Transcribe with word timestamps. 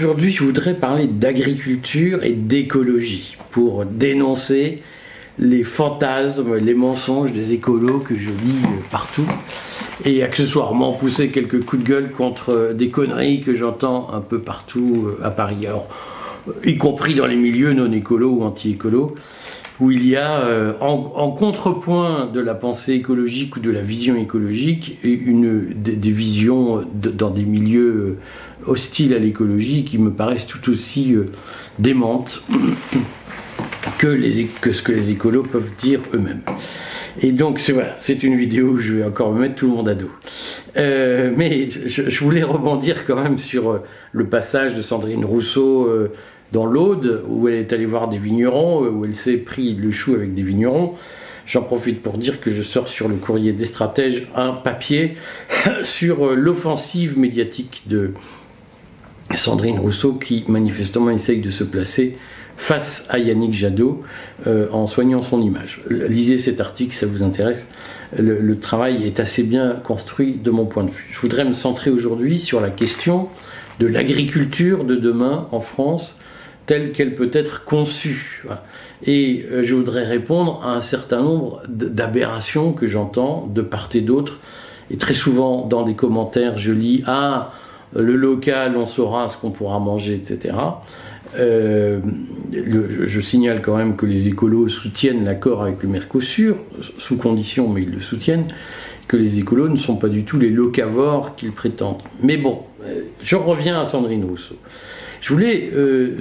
Aujourd'hui, 0.00 0.32
je 0.32 0.42
voudrais 0.42 0.72
parler 0.72 1.06
d'agriculture 1.06 2.24
et 2.24 2.32
d'écologie 2.32 3.36
pour 3.50 3.84
dénoncer 3.84 4.80
les 5.38 5.62
fantasmes, 5.62 6.56
les 6.56 6.72
mensonges 6.72 7.32
des 7.32 7.52
écolos 7.52 7.98
que 7.98 8.16
je 8.16 8.30
lis 8.30 8.64
partout. 8.90 9.26
Et 10.06 10.22
accessoirement 10.22 10.94
pousser 10.94 11.28
quelques 11.28 11.62
coups 11.66 11.82
de 11.82 11.86
gueule 11.86 12.12
contre 12.12 12.72
des 12.72 12.88
conneries 12.88 13.42
que 13.42 13.54
j'entends 13.54 14.08
un 14.14 14.22
peu 14.22 14.38
partout 14.38 15.04
euh, 15.04 15.22
à 15.22 15.30
Paris, 15.30 15.66
y 16.64 16.78
compris 16.78 17.14
dans 17.14 17.26
les 17.26 17.36
milieux 17.36 17.74
non 17.74 17.92
écolos 17.92 18.30
ou 18.30 18.42
anti-écolos 18.42 19.14
où 19.80 19.90
il 19.90 20.06
y 20.06 20.14
a 20.14 20.40
euh, 20.42 20.74
en, 20.80 21.30
contrepoint 21.30 22.26
de 22.26 22.40
la 22.40 22.54
pensée 22.54 22.92
écologique 22.92 23.56
ou 23.56 23.60
de 23.60 23.70
la 23.70 23.80
vision 23.80 24.14
écologique 24.16 24.98
une, 25.02 25.72
des, 25.74 26.10
visions 26.10 26.84
dans 26.94 27.30
des 27.30 27.44
milieux 27.44 27.88
euh, 27.88 28.18
hostiles 28.66 29.14
à 29.14 29.18
l'écologie 29.18 29.84
qui 29.84 29.98
me 29.98 30.10
paraissent 30.10 30.46
tout 30.46 30.70
aussi 30.70 31.14
euh, 31.14 31.26
démentes 31.78 32.42
que, 33.98 34.16
ce 34.72 34.82
que 34.82 34.92
les 34.92 35.10
écolos 35.10 35.42
peuvent 35.42 35.72
dire 35.78 36.00
eux-mêmes. 36.14 36.42
Et 37.22 37.32
donc 37.32 37.60
c'est 37.98 38.22
une 38.22 38.36
vidéo 38.36 38.68
où 38.68 38.78
je 38.78 38.94
vais 38.94 39.04
encore 39.04 39.32
me 39.32 39.40
mettre 39.40 39.56
tout 39.56 39.66
le 39.66 39.72
monde 39.72 39.88
à 39.88 39.94
dos. 39.94 40.10
mais 40.76 41.68
je, 41.68 42.18
voulais 42.20 42.44
rebondir 42.44 43.04
quand 43.04 43.20
même 43.20 43.36
sur 43.36 43.80
le 44.12 44.26
passage 44.26 44.74
de 44.74 44.80
Sandrine 44.80 45.24
Rousseau 45.24 45.90
dans 46.52 46.66
l'Aude, 46.66 47.24
où 47.28 47.48
elle 47.48 47.56
est 47.56 47.72
allée 47.72 47.84
voir 47.84 48.08
des 48.08 48.16
vignerons, 48.16 48.86
où 48.86 49.04
elle 49.04 49.16
s'est 49.16 49.38
pris 49.38 49.74
le 49.74 49.90
chou 49.90 50.14
avec 50.14 50.34
des 50.34 50.42
vignerons. 50.42 50.94
J'en 51.50 51.62
profite 51.62 52.00
pour 52.00 52.16
dire 52.16 52.40
que 52.40 52.52
je 52.52 52.62
sors 52.62 52.86
sur 52.86 53.08
le 53.08 53.16
courrier 53.16 53.52
des 53.52 53.64
stratèges 53.64 54.28
un 54.36 54.52
papier 54.52 55.16
sur 55.82 56.28
euh, 56.28 56.34
l'offensive 56.36 57.18
médiatique 57.18 57.82
de 57.86 58.12
Sandrine 59.34 59.78
Rousseau 59.78 60.14
qui 60.14 60.44
manifestement 60.48 61.10
essaye 61.10 61.40
de 61.40 61.50
se 61.50 61.64
placer 61.64 62.18
face 62.56 63.06
à 63.08 63.18
Yannick 63.18 63.54
Jadot 63.54 64.02
euh, 64.46 64.68
en 64.72 64.86
soignant 64.86 65.22
son 65.22 65.40
image. 65.40 65.80
Lisez 65.88 66.36
cet 66.36 66.60
article, 66.60 66.94
ça 66.94 67.06
vous 67.06 67.22
intéresse. 67.22 67.70
le, 68.18 68.58
travail 68.58 69.06
est 69.06 69.18
assez 69.18 69.42
bien 69.42 69.80
construit 69.82 70.34
de 70.34 70.50
mon 70.50 70.66
point 70.66 70.84
de 70.84 70.90
vue. 70.90 71.08
Je 71.10 71.20
voudrais 71.20 71.44
me 71.44 71.54
centrer 71.54 71.90
aujourd'hui 71.90 72.38
sur 72.38 72.60
la 72.60 72.70
question 72.70 73.28
de 73.78 73.86
l'agriculture 73.86 74.84
de 74.84 74.94
demain 74.94 75.48
en 75.52 75.60
France 75.60 76.16
telle 76.66 76.92
qu'elle 76.92 77.16
peut 77.16 77.30
être 77.32 77.64
conçue. 77.64 78.44
Et 79.04 79.44
euh, 79.50 79.64
je 79.64 79.74
voudrais 79.74 80.04
répondre 80.04 80.60
à 80.62 80.74
un 80.76 80.80
certain 80.80 81.20
nombre 81.20 81.62
d'aberrations 81.68 82.72
que 82.72 82.86
j'entends 82.86 83.48
de 83.52 83.62
part 83.62 83.88
et 83.94 84.02
d'autre. 84.02 84.38
Et 84.90 84.96
très 84.96 85.14
souvent, 85.14 85.66
dans 85.66 85.82
des 85.82 85.94
commentaires, 85.94 86.58
je 86.58 86.70
lis 86.70 87.02
Ah, 87.06 87.52
le 87.94 88.16
local, 88.16 88.76
on 88.76 88.86
saura 88.86 89.28
ce 89.28 89.36
qu'on 89.36 89.50
pourra 89.50 89.78
manger, 89.78 90.14
etc. 90.14 90.54
Euh, 91.38 92.00
je, 92.52 93.20
signale 93.20 93.62
quand 93.62 93.76
même 93.76 93.96
que 93.96 94.06
les 94.06 94.28
écolos 94.28 94.68
soutiennent 94.68 95.24
l'accord 95.24 95.62
avec 95.62 95.82
le 95.82 95.88
Mercosur, 95.88 96.56
sous 96.98 97.16
condition, 97.16 97.68
mais 97.68 97.82
ils 97.82 97.90
le 97.90 98.00
soutiennent, 98.00 98.48
que 99.06 99.16
les 99.16 99.38
écolos 99.38 99.68
ne 99.68 99.76
sont 99.76 99.96
pas 99.96 100.08
du 100.08 100.24
tout 100.24 100.38
les 100.38 100.50
locavores 100.50 101.36
qu'ils 101.36 101.52
prétendent. 101.52 102.02
Mais 102.22 102.36
bon, 102.36 102.62
euh, 102.84 103.02
je 103.22 103.36
reviens 103.36 103.80
à 103.80 103.84
Sandrine 103.84 104.24
Rousseau. 104.24 104.56
Je 105.20 105.32
voulais 105.32 105.70
euh, 105.74 106.16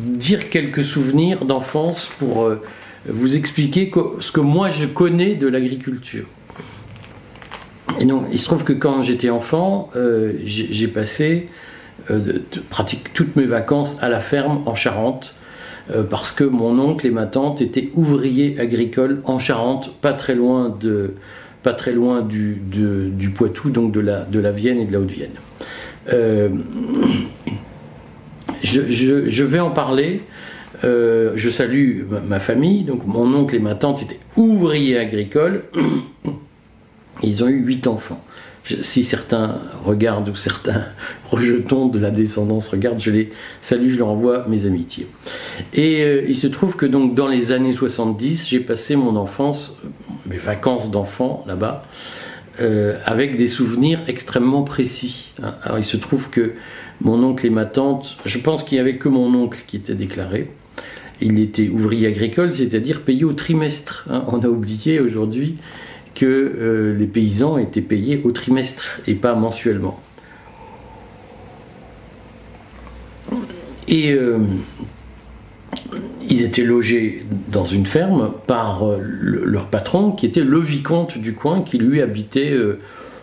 dire 0.00 0.50
quelques 0.50 0.82
souvenirs 0.82 1.44
d'enfance 1.44 2.10
pour 2.18 2.50
vous 3.08 3.36
expliquer 3.36 3.92
ce 4.18 4.32
que 4.32 4.40
moi 4.40 4.70
je 4.70 4.84
connais 4.84 5.36
de 5.36 5.46
l'agriculture. 5.46 6.26
Et 8.00 8.04
non, 8.04 8.24
il 8.32 8.38
se 8.38 8.44
trouve 8.46 8.64
que 8.64 8.72
quand 8.72 9.02
j'étais 9.02 9.30
enfant, 9.30 9.90
euh, 9.96 10.32
j'ai 10.44 10.88
passé 10.88 11.48
de, 12.10 12.42
pratique 12.68 13.12
toutes 13.14 13.36
mes 13.36 13.46
vacances 13.46 13.96
à 14.00 14.08
la 14.08 14.20
ferme 14.20 14.62
en 14.66 14.74
Charente, 14.74 15.34
parce 16.10 16.32
que 16.32 16.42
mon 16.42 16.78
oncle 16.80 17.06
et 17.06 17.10
ma 17.10 17.26
tante 17.26 17.60
étaient 17.60 17.90
ouvriers 17.94 18.58
agricoles 18.58 19.22
en 19.24 19.38
Charente, 19.38 19.92
pas 20.00 20.12
très 20.12 20.34
loin 20.34 20.68
de, 20.68 21.14
pas 21.62 21.74
très 21.74 21.92
loin 21.92 22.22
du, 22.22 22.60
du 22.60 23.30
Poitou, 23.30 23.70
donc 23.70 23.92
de 23.92 24.00
la, 24.00 24.22
de 24.22 24.40
la 24.40 24.50
Vienne 24.50 24.78
et 24.78 24.84
de 24.84 24.92
la 24.92 25.00
Haute-Vienne 25.00 25.30
je, 28.62 29.44
vais 29.44 29.60
en 29.60 29.70
parler. 29.70 30.22
Euh, 30.84 31.32
je 31.36 31.50
salue 31.50 32.02
ma, 32.26 32.40
famille. 32.40 32.84
Donc 32.84 33.06
mon 33.06 33.32
oncle 33.34 33.54
et 33.54 33.60
ma 33.60 33.74
tante 33.74 34.02
étaient 34.02 34.20
ouvriers 34.36 34.98
agricoles. 34.98 35.64
Ils 37.22 37.42
ont 37.42 37.48
eu 37.48 37.60
huit 37.60 37.86
enfants. 37.86 38.22
si 38.80 39.04
certains 39.04 39.58
regardent 39.84 40.28
ou 40.28 40.34
certains 40.34 40.84
rejetons 41.24 41.86
de 41.88 41.98
la 41.98 42.10
descendance 42.10 42.68
regardent, 42.68 43.00
je 43.00 43.10
les 43.10 43.30
salue, 43.60 43.90
je 43.90 43.98
leur 43.98 44.08
envoie 44.08 44.44
mes 44.48 44.66
amitiés. 44.66 45.06
Et 45.72 46.02
euh, 46.02 46.24
il 46.28 46.36
se 46.36 46.46
trouve 46.46 46.76
que 46.76 46.86
donc 46.86 47.14
dans 47.14 47.28
les 47.28 47.52
années 47.52 47.72
70, 47.72 48.48
j'ai 48.48 48.60
passé 48.60 48.96
mon 48.96 49.16
enfance, 49.16 49.76
mes 50.26 50.38
vacances 50.38 50.90
d'enfant 50.90 51.44
là-bas, 51.46 51.84
euh, 52.60 52.98
avec 53.04 53.36
des 53.36 53.48
souvenirs 53.48 54.00
extrêmement 54.08 54.62
précis. 54.62 55.32
Hein. 55.42 55.54
Alors 55.62 55.78
il 55.78 55.84
se 55.84 55.96
trouve 55.96 56.30
que 56.30 56.54
mon 57.00 57.22
oncle 57.22 57.46
et 57.46 57.50
ma 57.50 57.66
tante, 57.66 58.16
je 58.24 58.38
pense 58.38 58.62
qu'il 58.64 58.76
n'y 58.76 58.80
avait 58.80 58.96
que 58.96 59.08
mon 59.08 59.34
oncle 59.34 59.62
qui 59.66 59.76
était 59.76 59.94
déclaré. 59.94 60.50
Il 61.20 61.38
était 61.38 61.68
ouvrier 61.68 62.08
agricole, 62.08 62.52
c'est-à-dire 62.52 63.02
payé 63.02 63.24
au 63.24 63.32
trimestre. 63.32 64.06
Hein. 64.10 64.24
On 64.28 64.40
a 64.40 64.48
oublié 64.48 65.00
aujourd'hui 65.00 65.56
que 66.16 66.26
euh, 66.26 66.98
les 66.98 67.06
paysans 67.06 67.58
étaient 67.58 67.80
payés 67.80 68.20
au 68.24 68.32
trimestre 68.32 69.00
et 69.06 69.14
pas 69.14 69.36
mensuellement. 69.36 70.00
Et 73.88 74.12
euh, 74.12 74.38
ils 76.28 76.42
étaient 76.42 76.64
logés 76.64 77.24
dans 77.52 77.64
une 77.64 77.86
ferme 77.86 78.32
par 78.46 78.84
euh, 78.84 78.98
leur 79.00 79.68
patron 79.68 80.10
qui 80.10 80.26
était 80.26 80.42
le 80.42 80.58
vicomte 80.58 81.18
du 81.18 81.34
coin 81.34 81.62
qui 81.62 81.78
lui 81.78 82.00
habitait 82.00 82.56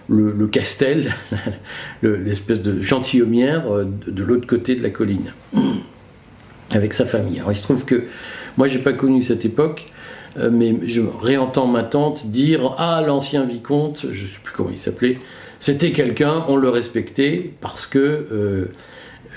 le, 0.09 0.47
castel, 0.47 1.13
l'espèce 2.03 2.61
de 2.61 2.81
gentilhommière 2.81 3.71
euh, 3.71 3.85
de, 4.07 4.23
l'autre 4.23 4.47
côté 4.47 4.75
de 4.75 4.83
la 4.83 4.89
colline, 4.89 5.33
avec 6.71 6.93
sa 6.93 7.05
famille. 7.05 7.39
Alors 7.39 7.51
il 7.51 7.57
se 7.57 7.63
trouve 7.63 7.85
que 7.85 8.03
moi 8.57 8.67
j'ai 8.67 8.79
pas 8.79 8.93
connu 8.93 9.21
cette 9.21 9.45
époque, 9.45 9.87
mais 10.51 10.75
je 10.87 11.01
réentends 11.01 11.67
ma 11.67 11.83
tante 11.83 12.27
dire 12.27 12.75
Ah, 12.77 13.03
l'ancien 13.05 13.43
vicomte, 13.43 14.05
je 14.11 14.25
sais 14.25 14.39
plus 14.43 14.53
comment 14.53 14.71
il 14.71 14.77
s'appelait, 14.77 15.17
c'était 15.59 15.91
quelqu'un, 15.91 16.43
on 16.47 16.55
le 16.55 16.69
respectait 16.69 17.51
parce 17.61 17.87
que 17.87 18.69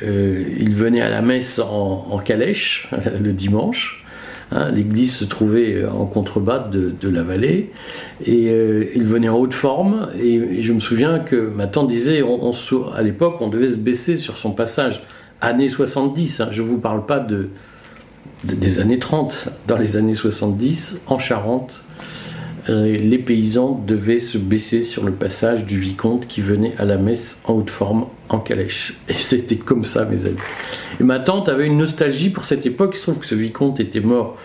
euh, 0.02 0.44
il 0.58 0.74
venait 0.74 1.00
à 1.00 1.08
la 1.08 1.22
messe 1.22 1.58
en, 1.58 2.18
calèche 2.18 2.88
le 3.22 3.32
dimanche. 3.32 4.02
Hein, 4.52 4.70
l'église 4.70 5.16
se 5.16 5.24
trouvait 5.24 5.84
en 5.84 6.06
contrebas 6.06 6.68
de, 6.68 7.08
la 7.08 7.24
vallée 7.24 7.72
et 8.24 8.48
euh, 8.48 8.84
il 8.94 9.02
venait 9.04 9.28
en 9.28 9.36
haute 9.36 9.54
forme. 9.54 10.08
Et, 10.20 10.62
je 10.62 10.72
me 10.72 10.80
souviens 10.80 11.18
que 11.18 11.36
ma 11.36 11.66
tante 11.66 11.88
disait 11.88 12.22
à 12.94 13.02
l'époque, 13.02 13.36
on 13.40 13.48
devait 13.48 13.70
se 13.70 13.76
baisser 13.76 14.16
sur 14.16 14.36
son 14.36 14.52
passage. 14.52 15.02
Années 15.40 15.68
70, 15.68 16.40
hein, 16.40 16.48
je 16.52 16.62
ne 16.62 16.66
vous 16.66 16.78
parle 16.78 17.06
pas 17.06 17.18
de, 17.18 17.48
des 18.44 18.80
années 18.80 18.98
30. 18.98 19.48
Dans 19.66 19.78
les 19.78 19.96
années 19.96 20.14
70, 20.14 21.00
en 21.06 21.18
Charente, 21.18 21.84
euh, 22.68 22.96
les 22.96 23.18
paysans 23.18 23.80
devaient 23.86 24.18
se 24.18 24.38
baisser 24.38 24.82
sur 24.82 25.04
le 25.04 25.12
passage 25.12 25.66
du 25.66 25.78
vicomte 25.78 26.26
qui 26.26 26.40
venait 26.40 26.74
à 26.78 26.84
la 26.84 26.96
messe 26.96 27.38
en 27.44 27.54
haute 27.54 27.70
forme 27.70 28.06
en 28.28 28.38
calèche. 28.38 28.94
Et 29.08 29.14
c'était 29.14 29.56
comme 29.56 29.84
ça, 29.84 30.04
mes 30.04 30.26
amis. 30.26 30.36
Et 31.00 31.04
ma 31.04 31.20
tante 31.20 31.48
avait 31.48 31.66
une 31.66 31.78
nostalgie 31.78 32.30
pour 32.30 32.44
cette 32.44 32.66
époque. 32.66 32.92
Il 32.94 32.98
se 32.98 33.02
trouve 33.02 33.18
que 33.18 33.26
ce 33.26 33.34
vicomte 33.34 33.78
était 33.80 34.00
mort, 34.00 34.36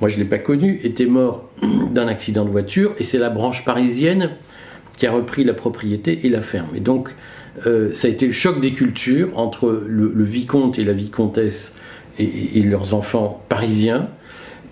moi 0.00 0.08
je 0.08 0.16
ne 0.16 0.22
l'ai 0.22 0.28
pas 0.28 0.38
connu, 0.38 0.80
était 0.82 1.06
mort 1.06 1.48
d'un 1.92 2.08
accident 2.08 2.44
de 2.44 2.50
voiture, 2.50 2.94
et 2.98 3.04
c'est 3.04 3.18
la 3.18 3.30
branche 3.30 3.64
parisienne 3.64 4.30
qui 4.98 5.06
a 5.06 5.12
repris 5.12 5.44
la 5.44 5.54
propriété 5.54 6.20
et 6.24 6.28
la 6.28 6.42
ferme. 6.42 6.74
Et 6.74 6.80
donc, 6.80 7.14
euh, 7.66 7.92
ça 7.92 8.08
a 8.08 8.10
été 8.10 8.26
le 8.26 8.32
choc 8.32 8.60
des 8.60 8.72
cultures 8.72 9.38
entre 9.38 9.84
le, 9.86 10.24
vicomte 10.24 10.78
et 10.78 10.84
la 10.84 10.92
vicomtesse 10.92 11.76
et 12.18 12.62
leurs 12.62 12.94
enfants 12.94 13.44
parisiens 13.48 14.08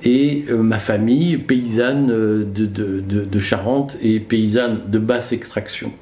et 0.05 0.45
euh, 0.51 0.63
ma 0.63 0.79
famille 0.79 1.37
paysanne 1.37 2.11
euh, 2.11 2.45
de, 2.45 3.39
Charente 3.41 3.97
et 4.03 4.21
paysanne 4.21 4.81
de 4.89 4.99
basse 4.99 5.33
extraction. 5.33 5.93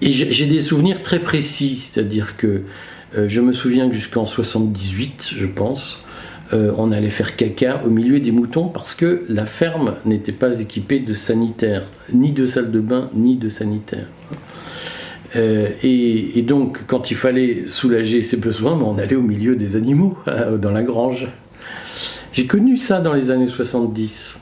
Et 0.00 0.12
j'ai 0.12 0.46
des 0.46 0.60
souvenirs 0.60 1.02
très 1.02 1.18
précis, 1.18 1.74
c'est-à-dire 1.74 2.36
que 2.36 2.62
euh, 3.16 3.28
je 3.28 3.40
me 3.40 3.52
souviens 3.52 3.88
que 3.88 3.94
jusqu'en 3.94 4.26
78, 4.26 5.30
je 5.36 5.46
pense, 5.46 6.04
on 6.50 6.92
allait 6.92 7.10
faire 7.10 7.36
caca 7.36 7.82
au 7.84 7.90
milieu 7.90 8.20
des 8.20 8.30
moutons 8.30 8.68
parce 8.68 8.94
que 8.94 9.26
la 9.28 9.44
ferme 9.44 9.96
n'était 10.06 10.32
pas 10.32 10.60
équipée 10.60 10.98
de 10.98 11.12
sanitaire, 11.12 11.84
ni 12.10 12.32
de 12.32 12.46
salle 12.46 12.70
de 12.70 12.80
bain, 12.80 13.10
ni 13.12 13.36
de 13.36 13.50
sanitaire. 13.50 14.06
Et, 15.34 16.42
donc, 16.42 16.86
quand 16.86 17.10
il 17.10 17.16
fallait 17.16 17.66
soulager 17.66 18.22
ses 18.22 18.36
besoins, 18.36 18.76
ben, 18.76 18.84
on 18.84 18.98
allait 18.98 19.16
au 19.16 19.22
milieu 19.22 19.56
des 19.56 19.76
animaux, 19.76 20.16
dans 20.58 20.70
la 20.70 20.82
grange. 20.82 21.28
J'ai 22.32 22.46
connu 22.46 22.76
ça 22.76 23.00
dans 23.00 23.14
les 23.14 23.30
années 23.30 23.48
70. 23.48 24.38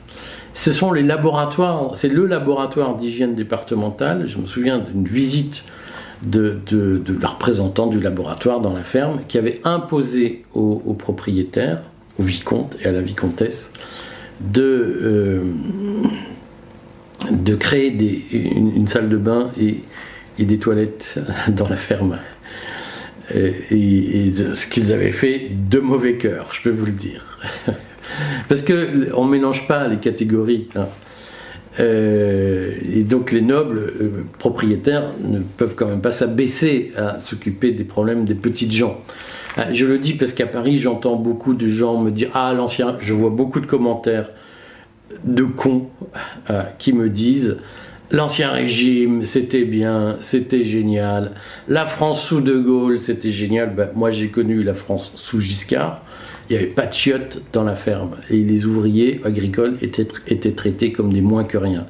Ce 0.53 0.73
sont 0.73 0.91
les 0.91 1.03
laboratoires, 1.03 1.95
c'est 1.95 2.09
le 2.09 2.25
laboratoire 2.25 2.95
d'hygiène 2.95 3.35
départementale. 3.35 4.27
Je 4.27 4.37
me 4.37 4.47
souviens 4.47 4.79
d'une 4.79 5.07
visite 5.07 5.63
de, 6.25 6.57
de, 6.65 7.01
la 7.21 7.27
représentante 7.27 7.91
du 7.91 7.99
laboratoire 7.99 8.59
dans 8.59 8.73
la 8.73 8.81
ferme 8.81 9.19
qui 9.27 9.37
avait 9.37 9.61
imposé 9.63 10.45
aux, 10.53 10.95
propriétaires, 10.97 11.81
au 12.19 12.23
vicomte 12.23 12.75
et 12.81 12.87
à 12.87 12.91
la 12.91 13.01
vicomtesse, 13.01 13.71
de, 14.41 14.61
euh, 14.63 15.53
de 17.31 17.55
créer 17.55 17.91
des, 17.91 18.25
une, 18.31 18.87
salle 18.87 19.09
de 19.09 19.17
bain 19.17 19.49
et, 19.59 19.81
et, 20.37 20.45
des 20.45 20.57
toilettes 20.57 21.19
dans 21.49 21.67
la 21.67 21.77
ferme. 21.77 22.19
Et, 23.33 24.31
ce 24.53 24.67
qu'ils 24.67 24.93
avaient 24.93 25.11
fait 25.11 25.49
de 25.51 25.79
mauvais 25.79 26.15
cœur, 26.15 26.49
je 26.53 26.61
peux 26.61 26.69
vous 26.69 26.85
le 26.85 26.91
dire. 26.91 27.39
Parce 28.47 28.61
qu'on 28.61 29.25
ne 29.25 29.29
mélange 29.29 29.67
pas 29.67 29.87
les 29.87 29.97
catégories. 29.97 30.69
Hein. 30.75 30.87
Euh, 31.79 32.71
et 32.91 33.03
donc 33.03 33.31
les 33.31 33.41
nobles 33.41 33.77
euh, 33.77 34.25
propriétaires 34.39 35.11
ne 35.23 35.39
peuvent 35.39 35.75
quand 35.75 35.85
même 35.85 36.01
pas 36.01 36.11
s'abaisser 36.11 36.91
à 36.97 37.19
s'occuper 37.19 37.71
des 37.71 37.83
problèmes 37.83 38.25
des 38.25 38.33
petites 38.33 38.71
gens. 38.71 38.99
Ah, 39.57 39.71
je 39.73 39.85
le 39.85 39.99
dis 39.99 40.13
parce 40.13 40.33
qu'à 40.33 40.47
Paris, 40.47 40.79
j'entends 40.79 41.15
beaucoup 41.15 41.53
de 41.53 41.69
gens 41.69 41.99
me 41.99 42.11
dire 42.11 42.29
Ah, 42.33 42.53
l'ancien, 42.53 42.97
je 42.99 43.13
vois 43.13 43.29
beaucoup 43.29 43.59
de 43.59 43.65
commentaires 43.65 44.29
de 45.23 45.43
cons 45.43 45.87
euh, 46.49 46.63
qui 46.77 46.93
me 46.93 47.09
disent 47.09 47.57
L'ancien 48.09 48.51
régime, 48.51 49.25
c'était 49.25 49.65
bien, 49.65 50.15
c'était 50.21 50.63
génial. 50.63 51.31
La 51.67 51.85
France 51.85 52.23
sous 52.23 52.39
De 52.39 52.57
Gaulle, 52.57 53.01
c'était 53.01 53.31
génial. 53.31 53.75
Ben, 53.75 53.89
moi, 53.95 54.11
j'ai 54.11 54.29
connu 54.29 54.63
la 54.63 54.73
France 54.73 55.11
sous 55.15 55.39
Giscard 55.39 56.01
il 56.49 56.55
n'y 56.55 56.63
avait 56.63 56.71
pas 56.71 56.85
de 56.85 56.93
chiottes 56.93 57.41
dans 57.51 57.63
la 57.63 57.75
ferme 57.75 58.11
et 58.29 58.37
les 58.37 58.65
ouvriers 58.65 59.19
agricoles 59.25 59.77
étaient, 59.81 60.07
étaient 60.27 60.53
traités 60.53 60.91
comme 60.91 61.11
des 61.11 61.21
moins 61.21 61.43
que 61.43 61.57
rien. 61.57 61.87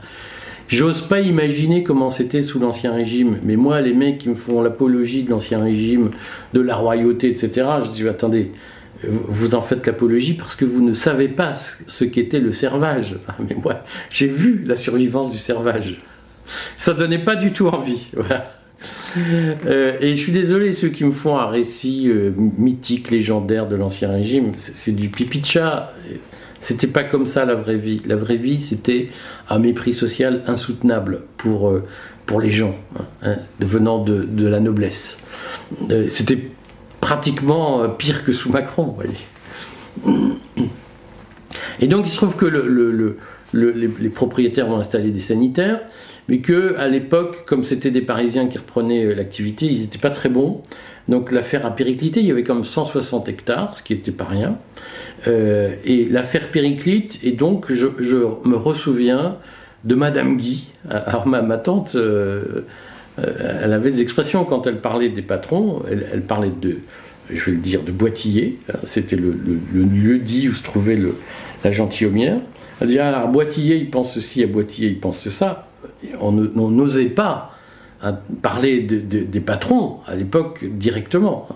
J'ose 0.68 1.02
pas 1.02 1.22
imaginer 1.22 1.84
comment 1.84 2.10
c'était 2.10 2.42
sous 2.42 2.60
l'Ancien 2.60 2.94
Régime, 2.94 3.38
mais 3.44 3.56
moi, 3.56 3.80
les 3.80 3.94
mecs 3.94 4.18
qui 4.18 4.30
me 4.30 4.36
font 4.36 4.62
l'apologie 4.62 5.24
de 5.24 5.30
l'Ancien 5.30 5.64
Régime, 5.64 6.12
de 6.54 6.60
la 6.60 6.76
royauté, 6.76 7.30
etc., 7.30 7.68
je 7.86 7.92
dis 7.92 8.08
attendez, 8.08 8.52
vous 9.04 9.56
en 9.56 9.62
faites 9.62 9.86
l'apologie 9.86 10.34
parce 10.34 10.56
que 10.56 10.66
vous 10.66 10.84
ne 10.84 10.94
savez 10.94 11.28
pas 11.28 11.54
ce 11.54 12.04
qu'était 12.04 12.40
le 12.40 12.52
servage. 12.52 13.16
Ah, 13.28 13.36
mais 13.40 13.56
moi, 13.56 13.84
j'ai 14.10 14.28
vu 14.28 14.64
la 14.66 14.76
survivance 14.76 15.32
du 15.32 15.38
servage. 15.38 16.02
Ça 16.78 16.94
donnait 16.94 17.24
pas 17.24 17.36
du 17.36 17.52
tout 17.52 17.68
envie. 17.68 18.08
Euh, 19.66 19.98
et 20.02 20.16
je 20.16 20.22
suis 20.22 20.32
désolé, 20.32 20.72
ceux 20.72 20.90
qui 20.90 21.04
me 21.04 21.12
font 21.12 21.38
un 21.38 21.48
récit 21.48 22.10
euh, 22.10 22.32
mythique, 22.36 23.10
légendaire 23.10 23.68
de 23.68 23.76
l'Ancien 23.76 24.12
Régime, 24.12 24.52
c'est 24.56 24.96
du 24.96 25.10
pipi 25.10 25.40
de 25.40 25.46
chat. 25.46 25.94
C'était 26.62 26.86
pas 26.86 27.04
comme 27.04 27.26
ça 27.26 27.44
la 27.46 27.56
vraie 27.56 27.78
vie. 27.78 28.04
La 28.06 28.16
vraie 28.16 28.38
vie, 28.38 28.58
c'était 28.58 29.10
un 29.50 29.58
mépris 29.58 29.94
social 29.94 30.44
insoutenable 30.46 31.24
pour, 31.38 31.70
euh, 31.70 31.84
pour 32.28 32.40
les 32.40 32.52
gens, 32.52 32.76
hein, 33.00 33.06
hein, 33.24 33.36
venant 33.60 34.04
de, 34.04 34.24
de, 34.24 34.48
la 34.48 34.60
noblesse. 34.60 35.18
c'était 36.08 36.52
pratiquement 37.02 37.90
pire 37.90 38.24
que 38.24 38.34
sous 38.34 38.50
Macron, 38.50 38.96
voyez. 38.96 39.18
Et 41.80 41.88
donc 41.88 42.08
il 42.08 42.10
se 42.10 42.18
trouve 42.18 42.36
que 42.36 42.46
le, 42.46 42.68
le, 42.68 43.18
les, 43.72 44.10
propriétaires 44.10 44.68
ont 44.70 44.78
installé 44.78 45.12
des 45.12 45.20
sanitaires 45.20 45.80
mais 46.28 46.40
que 46.40 46.76
à 46.78 46.88
l'époque, 46.88 47.46
comme 47.46 47.64
c'était 47.64 47.92
des 47.92 48.02
Parisiens 48.02 48.48
qui 48.48 48.58
reprenaient 48.58 49.06
euh, 49.06 49.16
l'activité, 49.16 49.66
ils 49.66 49.82
n'étaient 49.82 50.00
pas 50.00 50.10
très 50.10 50.30
bons. 50.30 50.62
Donc 51.08 51.32
l'affaire 51.32 51.66
a 51.66 51.72
périclité, 51.72 52.20
il 52.20 52.26
y 52.26 52.32
avait 52.32 52.44
comme 52.44 52.66
160 52.66 53.30
hectares, 53.30 53.76
ce 53.76 53.82
qui 53.82 53.94
n'était 53.94 54.12
pas 54.12 54.26
rien. 54.26 54.58
Euh, 55.28 55.74
et 55.86 56.06
l'affaire 56.06 56.50
périclite, 56.50 57.20
et 57.24 57.32
donc 57.32 57.72
je, 57.72 57.86
me 57.86 58.56
ressouviens 58.56 59.38
de 59.86 59.96
Madame 59.96 60.36
Guy. 60.36 60.68
Alors 60.90 61.28
ma, 61.28 61.58
tante, 61.58 61.96
euh, 61.96 62.66
elle 63.18 63.74
avait 63.74 63.92
des 63.92 64.02
expressions 64.02 64.46
quand 64.46 64.68
elle 64.68 64.80
parlait 64.80 65.10
des 65.10 65.22
patrons, 65.22 65.82
elle, 65.90 66.22
parlait 66.22 66.52
de, 66.62 66.78
je 67.30 67.46
vais 67.46 67.52
le 67.54 67.58
dire, 67.58 67.84
de 67.84 67.92
Boitiller, 67.92 68.60
c'était 68.84 69.16
le, 69.16 69.36
lieu 69.74 70.20
dit 70.20 70.50
où 70.50 70.54
se 70.54 70.64
trouvait 70.64 71.00
la 71.64 71.72
gentilhommière. 71.72 72.40
Elle 72.80 72.90
dit, 72.90 73.00
alors 73.00 73.28
Boitiller, 73.30 73.78
il 73.78 73.90
pense 73.90 74.14
ceci, 74.14 74.44
à 74.44 74.48
Boitiller, 74.48 74.90
il 74.90 75.00
pense 75.00 75.28
ça 75.30 75.68
on 76.20 76.32
n'osait 76.32 77.06
pas 77.06 77.56
hein, 78.02 78.18
parler 78.42 78.82
des 78.82 79.40
patrons 79.40 79.98
à 80.06 80.16
l'époque 80.16 80.66
directement. 80.66 81.48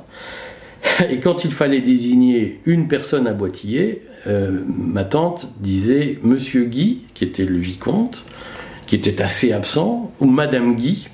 Et 1.09 1.19
quand 1.19 1.45
il 1.45 1.51
fallait 1.51 1.81
désigner 1.81 2.59
une 2.65 2.87
personne 2.87 3.27
à 3.27 3.33
Boitiller, 3.33 4.01
euh, 4.27 4.61
ma 4.67 5.03
tante 5.03 5.51
disait 5.59 6.19
Monsieur 6.23 6.65
Guy, 6.65 7.01
qui 7.13 7.23
était 7.23 7.45
le 7.45 7.57
vicomte, 7.57 8.23
qui 8.87 8.95
était 8.95 9.21
assez 9.21 9.51
absent, 9.51 10.11
ou 10.19 10.25
Madame 10.25 10.75
Guy, 10.75 11.07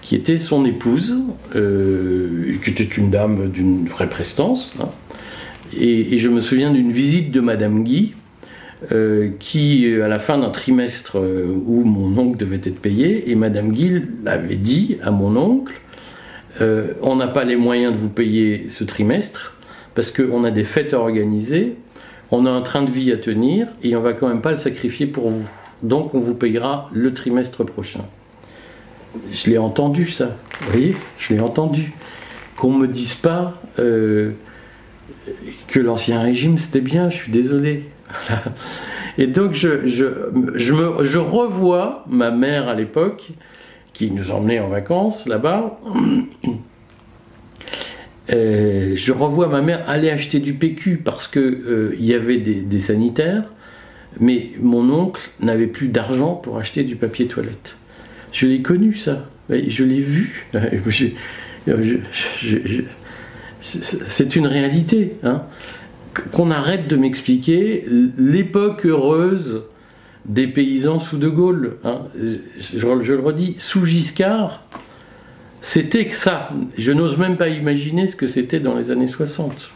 qui 0.00 0.14
était 0.14 0.38
son 0.38 0.64
épouse, 0.64 1.16
euh, 1.54 2.54
qui 2.64 2.70
était 2.70 2.84
une 2.84 3.10
dame 3.10 3.50
d'une 3.50 3.86
vraie 3.86 4.08
prestance. 4.08 4.76
Hein. 4.80 4.88
Et, 5.76 6.18
je 6.18 6.28
me 6.28 6.40
souviens 6.40 6.70
d'une 6.72 6.92
visite 6.92 7.30
de 7.30 7.40
Madame 7.40 7.84
Guy 7.84 8.14
euh, 8.92 9.30
qui, 9.38 9.92
à 10.00 10.08
la 10.08 10.18
fin 10.18 10.38
d'un 10.38 10.50
trimestre 10.50 11.18
euh, 11.18 11.46
où 11.66 11.84
mon 11.84 12.16
oncle 12.16 12.38
devait 12.38 12.56
être 12.56 12.80
payé, 12.80 13.30
et 13.30 13.34
Madame 13.34 13.74
Gill 13.74 14.08
avait 14.24 14.56
dit 14.56 14.98
à 15.02 15.10
mon 15.10 15.36
oncle, 15.36 15.80
euh, 16.60 16.92
on 17.02 17.16
n'a 17.16 17.26
pas 17.26 17.44
les 17.44 17.56
moyens 17.56 17.92
de 17.92 17.98
vous 17.98 18.08
payer 18.08 18.66
ce 18.68 18.84
trimestre, 18.84 19.56
parce 19.94 20.10
qu'on 20.12 20.44
a 20.44 20.50
des 20.50 20.64
fêtes 20.64 20.94
à 20.94 21.00
organiser, 21.00 21.74
on 22.30 22.46
a 22.46 22.50
un 22.50 22.62
train 22.62 22.82
de 22.82 22.90
vie 22.90 23.10
à 23.10 23.16
tenir, 23.16 23.66
et 23.82 23.96
on 23.96 24.00
va 24.00 24.12
quand 24.12 24.28
même 24.28 24.42
pas 24.42 24.52
le 24.52 24.58
sacrifier 24.58 25.06
pour 25.06 25.28
vous. 25.28 25.48
Donc 25.82 26.14
on 26.14 26.20
vous 26.20 26.34
payera 26.34 26.88
le 26.92 27.12
trimestre 27.12 27.64
prochain. 27.64 28.04
Je 29.32 29.50
l'ai 29.50 29.58
entendu 29.58 30.08
ça, 30.08 30.36
vous 30.60 30.70
voyez, 30.70 30.96
je 31.18 31.34
l'ai 31.34 31.40
entendu. 31.40 31.92
Qu'on 32.56 32.72
me 32.72 32.88
dise 32.88 33.14
pas 33.14 33.60
que 33.76 34.34
l'ancien 35.76 36.20
régime 36.20 36.58
c'était 36.58 36.80
bien, 36.80 37.10
je 37.10 37.16
suis 37.16 37.32
désolé. 37.32 37.84
Et 39.18 39.26
donc 39.26 39.52
je, 39.52 39.86
je, 39.86 40.06
je, 40.54 40.72
me, 40.72 41.04
je, 41.04 41.18
revois 41.18 42.04
ma 42.08 42.30
mère 42.30 42.68
à 42.68 42.74
l'époque, 42.74 43.30
qui 43.92 44.12
nous 44.12 44.30
emmenait 44.30 44.60
en 44.60 44.68
vacances 44.68 45.26
là-bas. 45.26 45.80
Euh, 48.30 48.92
je 48.94 49.10
revois 49.10 49.48
ma 49.48 49.62
mère 49.62 49.88
aller 49.88 50.10
acheter 50.10 50.38
du 50.38 50.52
PQ 50.52 50.98
parce 50.98 51.26
qu'il 51.28 51.40
euh, 51.40 51.96
y 51.98 52.12
avait 52.12 52.36
des, 52.36 52.56
des, 52.56 52.78
sanitaires, 52.78 53.44
mais 54.20 54.50
mon 54.60 54.92
oncle 54.92 55.22
n'avait 55.40 55.66
plus 55.66 55.88
d'argent 55.88 56.34
pour 56.34 56.58
acheter 56.58 56.84
du 56.84 56.94
papier 56.94 57.26
toilette. 57.26 57.78
Je 58.32 58.46
l'ai 58.46 58.62
connu 58.62 58.94
ça, 58.94 59.28
je 59.50 59.84
l'ai 59.84 60.00
vu. 60.00 60.46
C'est 63.60 64.36
une 64.36 64.46
réalité. 64.46 65.16
Hein 65.22 65.42
qu'on 66.32 66.50
arrête 66.50 66.88
de 66.88 66.96
m'expliquer 66.96 67.84
l'époque 68.16 68.86
heureuse 68.86 69.64
des 70.26 70.46
paysans 70.46 71.00
sous 71.00 71.18
De 71.18 71.28
Gaulle. 71.28 71.78
Hein. 71.84 72.02
Je, 72.16 72.86
le 72.86 73.20
redis, 73.20 73.54
sous 73.58 73.84
Giscard, 73.84 74.62
c'était 75.60 76.06
que 76.06 76.14
ça. 76.14 76.50
Je 76.76 76.92
n'ose 76.92 77.16
même 77.16 77.36
pas 77.36 77.48
imaginer 77.48 78.06
ce 78.06 78.16
que 78.16 78.26
c'était 78.26 78.60
dans 78.60 78.76
les 78.76 78.90
années 78.90 79.08
60. 79.08 79.70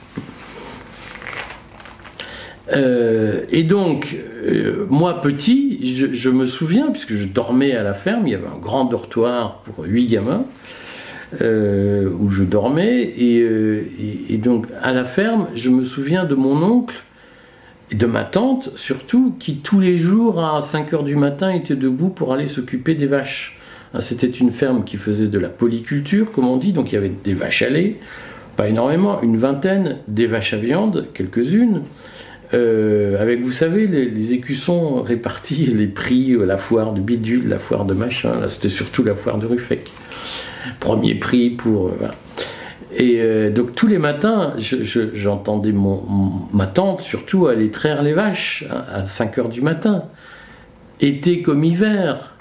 Euh, 2.73 3.45
et 3.51 3.65
donc, 3.65 4.17
euh, 4.47 4.87
moi 4.89 5.21
petit, 5.21 5.95
je, 6.13 6.31
me 6.31 6.47
souviens, 6.47 6.91
puisque 6.91 7.15
je 7.15 7.27
dormais 7.27 7.73
à 7.73 7.83
la 7.83 7.95
ferme, 7.95 8.27
il 8.27 8.33
y 8.33 8.35
avait 8.35 8.47
un 8.47 8.59
grand 8.61 8.85
dortoir 8.85 9.63
pour 9.65 9.85
huit 9.85 10.07
gamins, 10.07 10.45
euh, 11.41 12.11
où 12.19 12.31
je 12.31 12.43
dormais. 12.43 13.03
Et, 13.19 14.39
donc, 14.39 14.67
à 14.81 14.93
la 14.93 15.05
ferme, 15.05 15.49
je 15.55 15.71
me 15.71 15.85
souviens 15.85 16.25
de 16.25 16.35
mon 16.35 16.63
oncle 16.63 17.03
et 17.91 17.95
de 17.95 18.07
ma 18.07 18.25
tante, 18.25 18.71
surtout, 18.75 19.35
qui 19.39 19.57
tous 19.57 19.79
les 19.79 19.99
jours, 19.99 20.43
à 20.43 20.63
5 20.63 20.95
heures 20.95 21.05
du 21.05 21.17
matin, 21.17 21.51
était 21.51 21.77
debout 21.77 22.09
pour 22.09 22.33
aller 22.33 22.47
s'occuper 22.47 22.95
des 22.95 23.07
vaches. 23.07 23.59
Hein, 23.93 24.01
c'était 24.01 24.29
une 24.29 24.51
ferme 24.51 24.85
qui 24.85 24.97
faisait 24.97 25.29
de 25.29 25.39
la 25.39 25.51
polyculture, 25.51 26.33
comme 26.33 26.49
on 26.49 26.57
dit, 26.57 26.73
donc 26.73 26.91
il 26.91 26.95
y 26.95 26.99
avait 26.99 27.13
des 27.23 27.35
vaches 27.35 27.61
à 27.61 27.69
lait, 27.69 27.99
pas 28.57 28.69
énormément, 28.69 29.21
une 29.21 29.37
vingtaine, 29.37 29.99
des 30.09 30.27
vaches 30.27 30.55
à 30.55 30.57
viande, 30.57 31.09
quelques-unes. 31.13 31.83
Euh, 32.55 33.21
avec, 33.21 33.41
vous 33.41 33.53
savez, 33.53 33.87
les, 33.87 34.33
écussons 34.33 35.03
répartis, 35.03 35.67
les 35.67 35.87
prix, 35.87 36.37
la 36.39 36.59
foire 36.59 36.93
de 36.93 37.01
bidule, 37.01 37.49
la 37.49 37.59
foire 37.59 37.85
de 37.85 37.95
machin, 37.95 38.39
là 38.41 38.49
c'était 38.49 38.69
surtout 38.69 39.05
la 39.05 39.15
foire 39.15 39.39
de 39.39 39.47
Ruffec 39.47 39.91
premier 40.81 41.15
prix 41.15 41.51
pour. 41.51 41.89
Euh, 41.89 42.09
et 42.95 43.21
euh, 43.21 43.51
donc 43.51 43.75
tous 43.75 43.87
les 43.87 43.99
matins, 43.99 44.55
j'entendais 44.59 45.73
mon, 45.73 46.03
ma 46.53 46.67
tante 46.67 47.01
surtout 47.01 47.47
aller 47.47 47.71
traire 47.71 48.03
les 48.03 48.13
vaches 48.13 48.65
à 48.71 49.07
5 49.07 49.39
heures 49.39 49.49
du 49.49 49.63
matin, 49.63 50.05
été 51.01 51.41
comme 51.41 51.65
hiver. 51.65 52.35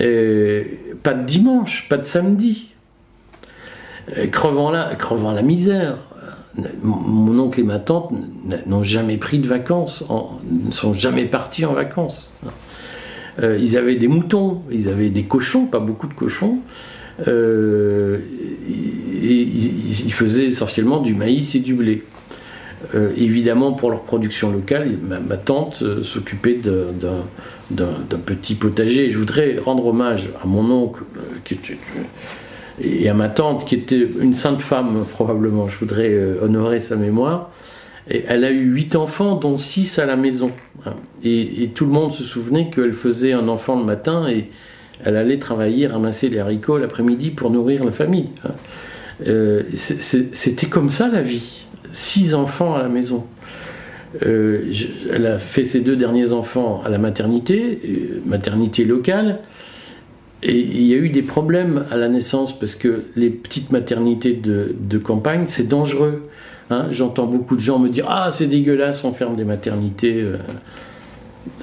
Euh, 0.00 0.64
pas 1.02 1.14
de 1.14 1.24
dimanche, 1.24 1.88
pas 1.88 1.96
de 1.96 2.04
samedi. 2.04 2.72
crevant, 4.30 4.70
la, 4.70 4.94
crevant 4.94 5.32
la 5.32 5.42
misère. 5.42 5.96
Mon 6.82 7.38
oncle 7.38 7.60
et 7.60 7.64
ma 7.64 7.80
tante 7.80 8.12
n'ont 8.66 8.84
jamais 8.84 9.16
pris 9.16 9.40
de 9.40 9.48
vacances, 9.48 10.04
ne 10.48 10.70
sont 10.70 10.92
jamais 10.92 11.24
partis 11.24 11.64
en 11.64 11.72
vacances. 11.72 12.38
Euh, 13.42 13.58
ils 13.60 13.76
avaient 13.76 13.96
des 13.96 14.06
moutons, 14.06 14.62
ils 14.70 14.88
avaient 14.88 15.10
des 15.10 15.24
cochons, 15.24 15.66
pas 15.66 15.80
beaucoup 15.80 16.06
de 16.06 16.14
cochons. 16.14 16.58
euh, 17.26 18.18
ils 18.68 20.12
faisaient 20.12 20.46
essentiellement 20.46 21.00
du 21.00 21.14
maïs 21.14 21.54
et 21.54 21.60
du 21.60 21.74
blé. 21.74 22.04
Euh, 22.94 23.10
évidemment, 23.16 23.72
pour 23.72 23.90
leur 23.90 24.02
production 24.02 24.52
locale, 24.52 24.98
ma, 25.02 25.36
tante 25.36 25.82
euh, 25.82 26.02
s'occupait 26.02 26.60
d'un 27.70 28.18
petit 28.26 28.54
potager. 28.54 29.10
Je 29.10 29.18
voudrais 29.18 29.58
rendre 29.58 29.86
hommage 29.86 30.28
à 30.42 30.46
mon 30.46 30.70
oncle 30.70 31.02
et 32.82 33.08
à 33.08 33.14
ma 33.14 33.28
tante, 33.28 33.66
qui 33.66 33.76
était 33.76 34.06
une 34.20 34.34
sainte 34.34 34.60
femme, 34.60 35.04
probablement. 35.12 35.68
Je 35.68 35.78
voudrais 35.78 36.16
honorer 36.42 36.80
sa 36.80 36.96
mémoire. 36.96 37.50
Et 38.10 38.24
elle 38.28 38.44
a 38.44 38.50
eu 38.50 38.64
huit 38.64 38.96
enfants, 38.96 39.36
dont 39.36 39.56
six 39.56 39.98
à 39.98 40.06
la 40.06 40.16
maison. 40.16 40.50
Et, 41.24 41.70
tout 41.74 41.86
le 41.86 41.92
monde 41.92 42.12
se 42.12 42.22
souvenait 42.22 42.70
qu'elle 42.70 42.92
faisait 42.92 43.32
un 43.32 43.48
enfant 43.48 43.78
le 43.78 43.84
matin 43.84 44.28
et 44.28 44.50
elle 45.02 45.16
allait 45.16 45.38
travailler, 45.38 45.86
ramasser 45.86 46.28
les 46.28 46.38
haricots 46.38 46.78
l'après-midi 46.78 47.30
pour 47.30 47.50
nourrir 47.50 47.84
la 47.84 47.92
famille. 47.92 48.28
Euh, 49.26 49.62
c'était 49.76 50.66
comme 50.66 50.90
ça 50.90 51.08
la 51.08 51.22
vie. 51.22 51.64
Six 51.92 52.34
enfants 52.34 52.74
à 52.74 52.82
la 52.82 52.88
maison. 52.88 53.26
Euh, 54.24 54.70
elle 55.12 55.26
a 55.26 55.38
fait 55.38 55.64
ses 55.64 55.80
deux 55.80 55.96
derniers 55.96 56.32
enfants 56.32 56.82
à 56.84 56.88
la 56.88 56.98
maternité, 56.98 57.80
euh, 57.84 58.22
maternité 58.26 58.84
locale. 58.84 59.40
Il 60.44 60.82
y 60.82 60.92
a 60.92 60.96
eu 60.96 61.08
des 61.08 61.22
problèmes 61.22 61.86
à 61.90 61.96
la 61.96 62.08
naissance 62.08 62.58
parce 62.58 62.74
que 62.74 63.04
les 63.16 63.30
petites 63.30 63.72
maternités 63.72 64.34
de, 64.34 64.98
campagne, 64.98 65.44
c'est 65.46 65.68
dangereux. 65.68 66.28
Hein. 66.70 66.88
J'entends 66.90 67.26
beaucoup 67.26 67.56
de 67.56 67.60
gens 67.60 67.78
me 67.78 67.88
dire 67.88 68.04
Ah, 68.08 68.30
c'est 68.30 68.46
dégueulasse, 68.46 69.02
on 69.04 69.12
ferme 69.12 69.36
des 69.36 69.44
maternités. 69.44 70.22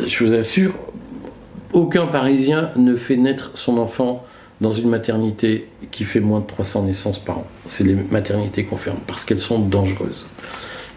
Je 0.05 0.23
vous 0.23 0.33
assure, 0.33 0.73
aucun 1.73 2.07
Parisien 2.07 2.71
ne 2.75 2.95
fait 2.95 3.17
naître 3.17 3.51
son 3.55 3.77
enfant 3.77 4.25
dans 4.61 4.71
une 4.71 4.89
maternité 4.89 5.67
qui 5.89 6.03
fait 6.03 6.19
moins 6.19 6.39
de 6.39 6.45
300 6.45 6.83
naissances 6.83 7.19
par 7.19 7.39
an. 7.39 7.47
C'est 7.65 7.83
les 7.83 7.95
maternités 7.95 8.63
qu'on 8.63 8.77
ferme 8.77 8.99
parce 9.07 9.25
qu'elles 9.25 9.39
sont 9.39 9.59
dangereuses. 9.59 10.27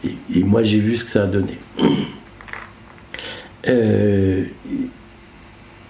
Et, 0.05 0.45
moi, 0.45 0.63
j'ai 0.63 0.81
vu 0.81 0.97
ce 0.97 1.05
que 1.05 1.11
ça 1.11 1.23
a 1.23 1.27
donné. 1.27 1.59
Euh, 3.67 4.45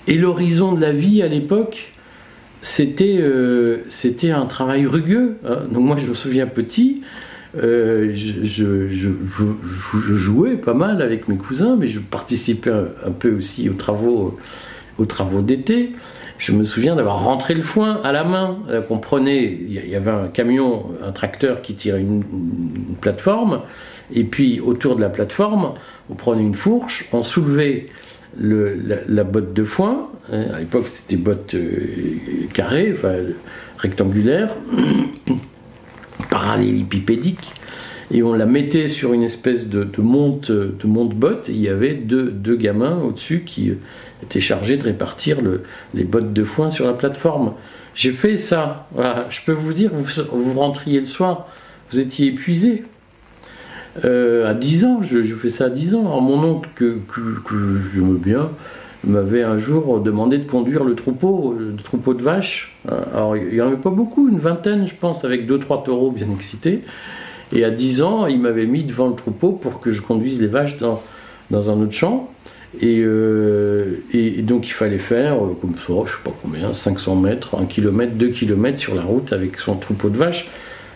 et 0.06 0.14
l'horizon 0.14 0.72
de 0.72 0.80
la 0.80 0.92
vie 0.92 1.22
à 1.22 1.28
l'époque, 1.28 1.92
c'était 2.62 3.18
euh, 3.20 3.78
c'était 3.90 4.30
un 4.30 4.46
travail 4.46 4.86
rugueux. 4.86 5.36
Hein. 5.46 5.58
Donc 5.70 5.84
moi, 5.84 5.96
je 5.96 6.06
me 6.06 6.14
souviens 6.14 6.46
petit, 6.46 7.02
euh, 7.56 8.12
je, 8.14 8.88
je, 8.88 10.14
jouais 10.16 10.56
pas 10.56 10.74
mal 10.74 11.02
avec 11.02 11.28
mes 11.28 11.36
cousins, 11.36 11.76
mais 11.78 11.88
je 11.88 12.00
participais 12.00 12.70
un 12.70 13.10
peu 13.12 13.36
aussi 13.36 13.68
aux 13.68 13.74
travaux 13.74 14.38
aux 14.98 15.06
travaux 15.06 15.42
d'été, 15.42 15.90
je 16.38 16.52
me 16.52 16.64
souviens 16.64 16.96
d'avoir 16.96 17.24
rentré 17.24 17.54
le 17.54 17.62
foin 17.62 18.00
à 18.02 18.12
la 18.12 18.24
main. 18.24 18.58
Euh, 18.68 18.80
qu'on 18.80 18.98
prenait, 18.98 19.44
il 19.44 19.88
y 19.88 19.96
avait 19.96 20.10
un 20.10 20.28
camion, 20.28 20.86
un 21.02 21.12
tracteur 21.12 21.62
qui 21.62 21.74
tirait 21.74 22.00
une, 22.00 22.22
plateforme, 23.00 23.62
et 24.14 24.24
puis 24.24 24.60
autour 24.60 24.96
de 24.96 25.00
la 25.00 25.08
plateforme, 25.08 25.74
on 26.10 26.14
prenait 26.14 26.42
une 26.42 26.54
fourche, 26.54 27.06
on 27.12 27.22
soulevait 27.22 27.88
la, 28.38 29.24
botte 29.24 29.52
de 29.52 29.64
foin. 29.64 30.10
Hein, 30.32 30.44
à 30.54 30.60
l'époque, 30.60 30.86
c'était 30.88 31.16
botte 31.16 31.54
euh, 31.54 31.68
carrée, 32.52 32.92
enfin 32.94 33.14
rectangulaire, 33.78 34.54
parallélépipédique 36.30 37.52
et 38.10 38.22
on 38.22 38.32
la 38.32 38.46
mettait 38.46 38.88
sur 38.88 39.12
une 39.12 39.22
espèce 39.22 39.68
de, 39.68 39.88
monte 39.98 40.50
de 40.50 40.86
monte 40.86 41.14
botte 41.14 41.48
et 41.48 41.52
il 41.52 41.60
y 41.60 41.68
avait 41.68 41.94
deux, 41.94 42.30
deux 42.30 42.56
gamins 42.56 42.98
au-dessus 42.98 43.42
qui 43.44 43.72
était 44.22 44.40
chargé 44.40 44.76
de 44.76 44.84
répartir 44.84 45.38
les 45.94 46.04
bottes 46.04 46.32
de 46.32 46.44
foin 46.44 46.70
sur 46.70 46.86
la 46.86 46.92
plateforme. 46.92 47.54
J'ai 47.94 48.12
fait 48.12 48.36
ça. 48.36 48.88
Je 49.30 49.40
peux 49.46 49.52
vous 49.52 49.72
dire, 49.72 49.90
vous, 49.92 50.04
vous 50.32 50.60
rentriez 50.60 51.00
le 51.00 51.06
soir, 51.06 51.48
vous 51.90 51.98
étiez 51.98 52.28
épuisé. 52.28 52.84
Euh, 54.04 54.48
à 54.48 54.54
10 54.54 54.84
ans, 54.84 55.00
je, 55.02 55.22
fais 55.34 55.50
ça 55.50 55.66
à 55.66 55.70
10 55.70 55.94
ans. 55.94 56.20
Mon 56.20 56.42
oncle, 56.42 56.68
que, 56.74 56.98
que, 57.08 57.54
j'aime 57.94 58.16
bien, 58.16 58.50
m'avait 59.04 59.42
un 59.42 59.58
jour 59.58 60.00
demandé 60.00 60.38
de 60.38 60.44
conduire 60.44 60.84
le 60.84 60.94
troupeau, 60.94 61.56
le 61.58 61.76
troupeau 61.82 62.14
de 62.14 62.22
vaches. 62.22 62.76
Alors, 62.88 63.36
il 63.36 63.48
n'y 63.48 63.60
en 63.60 63.68
avait 63.68 63.76
pas 63.76 63.90
beaucoup, 63.90 64.28
une 64.28 64.38
vingtaine, 64.38 64.88
je 64.88 64.94
pense, 64.94 65.24
avec 65.24 65.46
deux, 65.46 65.58
trois 65.58 65.82
taureaux 65.84 66.10
bien 66.10 66.28
excités. 66.34 66.82
Et 67.52 67.64
à 67.64 67.70
10 67.70 68.02
ans, 68.02 68.26
il 68.26 68.40
m'avait 68.40 68.66
mis 68.66 68.84
devant 68.84 69.08
le 69.08 69.14
troupeau 69.14 69.52
pour 69.52 69.80
que 69.80 69.92
je 69.92 70.02
conduise 70.02 70.40
les 70.40 70.46
vaches 70.46 70.78
dans, 70.78 71.00
un 71.52 71.80
autre 71.80 71.92
champ. 71.92 72.30
Euh, 72.82 73.98
et, 74.12 74.42
donc 74.42 74.66
il 74.66 74.72
fallait 74.72 74.98
faire, 74.98 75.36
euh, 75.36 75.56
comme 75.60 75.74
ça, 75.76 75.92
je 76.06 76.10
sais 76.10 76.18
pas 76.24 76.32
combien, 76.42 76.72
500 76.72 77.14
mètres, 77.14 77.56
1 77.56 77.66
km, 77.66 78.14
2 78.14 78.28
km 78.28 78.78
sur 78.78 78.96
la 78.96 79.02
route 79.02 79.32
avec 79.32 79.58
son 79.58 79.76
troupeau 79.76 80.08
de 80.08 80.16
vaches. 80.16 80.50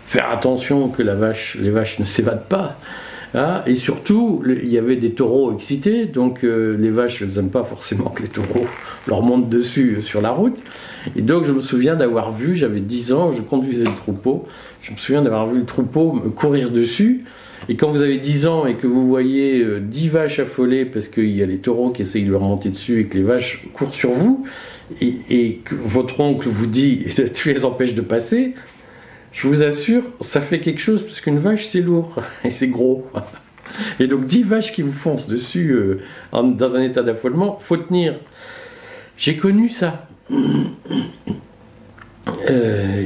Faire 0.09 0.31
attention 0.31 0.89
que 0.89 1.03
la 1.03 1.15
vache, 1.15 1.59
les 1.61 1.69
vaches 1.69 1.99
ne 1.99 2.07
s'évadent 2.07 2.47
pas. 2.49 2.79
Hein. 3.35 3.61
et 3.67 3.75
surtout, 3.75 4.43
il 4.47 4.71
y 4.71 4.79
avait 4.79 4.97
des 4.97 5.11
taureaux 5.11 5.53
excités, 5.53 6.07
donc 6.07 6.45
euh, 6.45 6.79
les 6.79 6.89
vaches, 6.89 7.21
elles 7.21 7.29
n'aiment 7.37 7.51
pas 7.51 7.63
forcément 7.63 8.09
que 8.09 8.23
les 8.23 8.31
taureaux 8.31 8.65
leur 9.07 9.21
montent 9.21 9.51
dessus 9.51 10.01
sur 10.01 10.23
la 10.23 10.31
route. 10.31 10.63
Et 11.15 11.21
donc 11.21 11.45
je 11.45 11.53
me 11.53 11.61
souviens 11.61 11.95
d'avoir 11.95 12.33
vu, 12.33 12.57
j'avais 12.57 12.81
10 12.81 13.13
ans, 13.13 13.33
je 13.33 13.43
conduisais 13.43 13.85
le 13.85 13.95
troupeau, 13.95 14.47
je 14.81 14.93
me 14.93 14.97
souviens 14.97 15.21
d'avoir 15.21 15.47
vu 15.47 15.59
le 15.59 15.67
troupeau 15.67 16.15
me 16.15 16.31
courir 16.31 16.71
dessus. 16.71 17.25
Et 17.69 17.77
quand 17.77 17.91
vous 17.91 18.01
avez 18.01 18.17
10 18.17 18.47
ans 18.47 18.65
et 18.65 18.77
que 18.77 18.87
vous 18.87 19.07
voyez 19.07 19.63
10 19.79 20.09
euh, 20.09 20.11
vaches 20.11 20.39
affolées 20.39 20.87
parce 20.87 21.09
qu'il 21.09 21.37
y 21.37 21.43
a 21.43 21.47
les 21.47 21.59
taureaux 21.59 21.91
qui 21.91 22.01
essayent 22.01 22.25
de 22.25 22.33
leur 22.33 22.41
monter 22.41 22.71
dessus 22.71 23.01
et 23.01 23.07
que 23.09 23.19
les 23.19 23.25
vaches 23.25 23.63
courent 23.75 23.95
sur 23.95 24.13
vous, 24.13 24.47
et, 25.03 25.61
que 25.67 25.75
votre 25.75 26.19
oncle 26.21 26.49
vous 26.49 26.67
dit 26.67 27.05
tu 27.35 27.53
les 27.53 27.67
empêches 27.67 27.95
de 27.95 28.01
passer, 28.01 28.55
je 29.39 29.47
vous 29.47 29.63
assure, 29.63 30.03
ça 30.21 30.41
fait 30.41 30.59
quelque 30.59 30.81
chose 30.81 31.05
parce 31.05 31.21
qu'une 31.21 31.39
vache 31.39 31.65
c'est 31.65 31.81
lourd 31.81 32.21
et 32.45 32.51
c'est 32.51 32.67
gros. 32.67 33.07
Et 34.01 34.09
donc 34.09 34.25
10 34.27 34.43
vaches 34.43 34.73
qui 34.73 34.83
vous 34.83 34.93
foncent 34.93 35.29
dessus 35.29 35.71
euh, 35.71 36.01
dans 36.33 36.77
un 36.77 36.83
état 36.83 37.05
d'affolement, 37.05 37.57
faut 37.57 37.77
tenir. 37.77 38.15
J'ai 39.17 39.37
connu 39.37 39.69
ça. 39.69 40.09
Euh, 42.51 43.05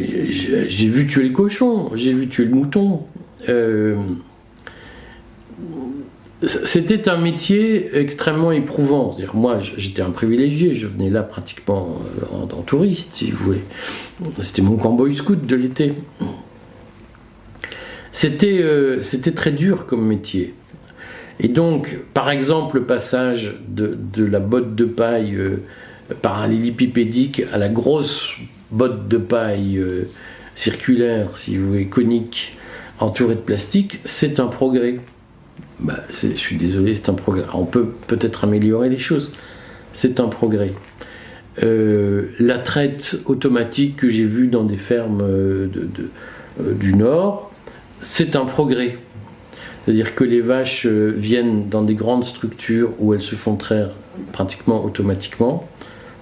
j'ai 0.68 0.88
vu 0.88 1.06
tuer 1.06 1.24
le 1.24 1.34
cochon, 1.34 1.90
j'ai 1.96 2.14
vu 2.14 2.28
tuer 2.28 2.46
le 2.46 2.54
mouton. 2.54 3.02
Euh, 3.50 3.96
c'était 6.44 7.08
un 7.08 7.18
métier 7.18 7.96
extrêmement 7.96 8.50
éprouvant. 8.52 9.16
moi, 9.34 9.60
j'étais 9.76 10.02
un 10.02 10.10
privilégié, 10.10 10.74
je 10.74 10.86
venais 10.86 11.10
là 11.10 11.22
pratiquement 11.22 12.00
euh, 12.20 12.54
en, 12.56 12.62
touriste, 12.62 13.14
si 13.14 13.30
vous 13.30 13.44
voulez. 13.44 13.62
C'était 14.42 14.62
mon 14.62 14.76
cowboy 14.76 15.14
scout 15.14 15.46
de 15.46 15.56
l'été. 15.56 15.94
C'était 18.10 18.60
euh, 18.60 19.02
c'était 19.02 19.32
très 19.32 19.52
dur 19.52 19.86
comme 19.86 20.04
métier. 20.04 20.54
Et 21.38 21.48
donc, 21.48 21.96
par 22.12 22.28
exemple, 22.30 22.76
le 22.78 22.84
passage 22.84 23.54
de, 23.68 24.24
la 24.24 24.40
botte 24.40 24.74
de 24.74 24.84
paille 24.84 25.36
euh, 25.36 25.62
parallélépipédique 26.22 27.42
à 27.52 27.58
la 27.58 27.68
grosse 27.68 28.36
botte 28.70 29.06
de 29.06 29.16
paille 29.16 29.82
circulaire, 30.56 31.36
si 31.36 31.56
vous 31.56 31.68
voulez, 31.68 31.86
conique, 31.86 32.56
entourée 32.98 33.34
de 33.34 33.40
plastique, 33.40 34.00
c'est 34.04 34.40
un 34.40 34.46
progrès. 34.46 34.98
Bah, 35.82 35.98
je 36.10 36.28
suis 36.34 36.56
désolé, 36.56 36.94
c'est 36.94 37.08
un 37.08 37.14
progrès. 37.14 37.44
On 37.54 37.64
peut 37.64 37.86
peut-être 38.06 38.44
améliorer 38.44 38.88
les 38.88 38.98
choses. 38.98 39.32
C'est 39.92 40.20
un 40.20 40.28
progrès. 40.28 40.74
Euh, 41.64 42.28
la 42.38 42.58
traite 42.58 43.18
automatique 43.26 43.96
que 43.96 44.08
j'ai 44.08 44.24
vue 44.24 44.46
dans 44.46 44.62
des 44.62 44.76
fermes 44.76 45.22
euh, 45.22 45.66
euh, 46.60 46.72
du 46.74 46.94
Nord, 46.94 47.50
c'est 48.00 48.36
un 48.36 48.44
progrès. 48.44 48.96
C'est-à-dire 49.84 50.14
que 50.14 50.22
les 50.22 50.40
vaches 50.40 50.86
viennent 50.86 51.68
dans 51.68 51.82
des 51.82 51.94
grandes 51.94 52.24
structures 52.24 52.92
où 53.00 53.12
elles 53.12 53.22
se 53.22 53.34
font 53.34 53.56
traire 53.56 53.90
pratiquement 54.32 54.84
automatiquement. 54.84 55.68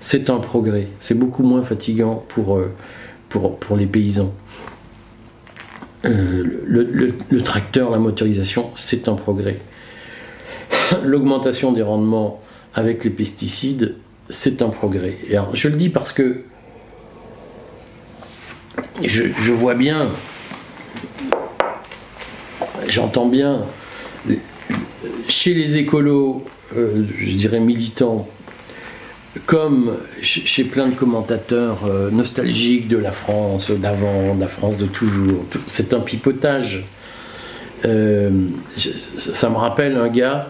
C'est 0.00 0.30
un 0.30 0.38
progrès. 0.38 0.88
C'est 1.00 1.14
beaucoup 1.14 1.42
moins 1.42 1.62
fatigant 1.62 2.24
pour, 2.28 2.58
pour, 3.28 3.58
pour 3.58 3.76
les 3.76 3.86
paysans. 3.86 4.32
Euh, 6.04 6.44
le, 6.66 7.42
tracteur, 7.42 7.90
la 7.90 7.98
motorisation, 7.98 8.70
c'est 8.74 9.08
un 9.08 9.14
progrès. 9.14 9.58
L'augmentation 11.04 11.72
des 11.72 11.82
rendements 11.82 12.40
avec 12.74 13.04
les 13.04 13.10
pesticides, 13.10 13.96
c'est 14.28 14.62
un 14.62 14.68
progrès. 14.68 15.18
Et 15.28 15.36
alors, 15.36 15.54
je 15.54 15.68
le 15.68 15.76
dis 15.76 15.88
parce 15.88 16.12
que 16.12 16.42
je, 19.02 19.52
vois 19.52 19.74
bien, 19.74 20.08
j'entends 22.88 23.26
bien, 23.26 23.62
chez 25.28 25.54
les 25.54 25.76
écolos, 25.76 26.44
euh, 26.76 27.04
je 27.18 27.34
dirais 27.34 27.60
militants, 27.60 28.28
comme 29.46 29.96
chez 30.20 30.64
plein 30.64 30.88
de 30.88 30.94
commentateurs 30.94 31.84
euh, 31.86 32.10
nostalgiques 32.10 32.88
de 32.88 32.96
la 32.96 33.12
France 33.12 33.70
d'avant, 33.70 34.34
de 34.34 34.40
la 34.40 34.48
France 34.48 34.76
de 34.76 34.86
toujours, 34.86 35.44
c'est 35.66 35.94
un 35.94 36.00
pipotage. 36.00 36.84
Euh, 37.84 38.46
ça 38.76 39.48
me 39.48 39.56
rappelle 39.56 39.96
un 39.96 40.08
gars 40.08 40.48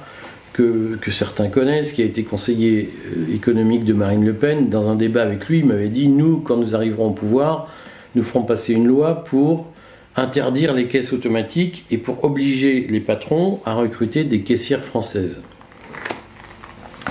que, 0.54 0.96
que, 1.00 1.10
certains 1.10 1.48
connaissent, 1.48 1.92
qui 1.92 2.02
a 2.02 2.06
été 2.06 2.24
conseiller 2.24 2.90
euh, 3.16 3.34
économique 3.34 3.84
de 3.84 3.92
Marine 3.92 4.24
Le 4.24 4.34
Pen, 4.34 4.68
dans 4.68 4.88
un 4.90 4.96
débat 4.96 5.22
avec 5.22 5.46
lui, 5.48 5.58
il 5.58 5.66
m'avait 5.66 5.90
dit, 5.90 6.08
nous, 6.08 6.38
quand 6.38 6.56
nous 6.56 6.74
arriverons 6.74 7.08
au 7.08 7.12
pouvoir, 7.12 7.68
nous 8.14 8.22
ferons 8.22 8.42
passer 8.42 8.72
une 8.72 8.86
loi 8.86 9.24
pour 9.24 9.68
interdire 10.16 10.72
les 10.72 10.88
caisses 10.88 11.12
automatiques 11.12 11.84
et 11.90 11.98
pour 11.98 12.24
obliger 12.24 12.86
les 12.90 13.00
patrons 13.00 13.60
à 13.64 13.74
recruter 13.74 14.24
des 14.24 14.40
caissières 14.40 14.84
françaises. 14.84 15.42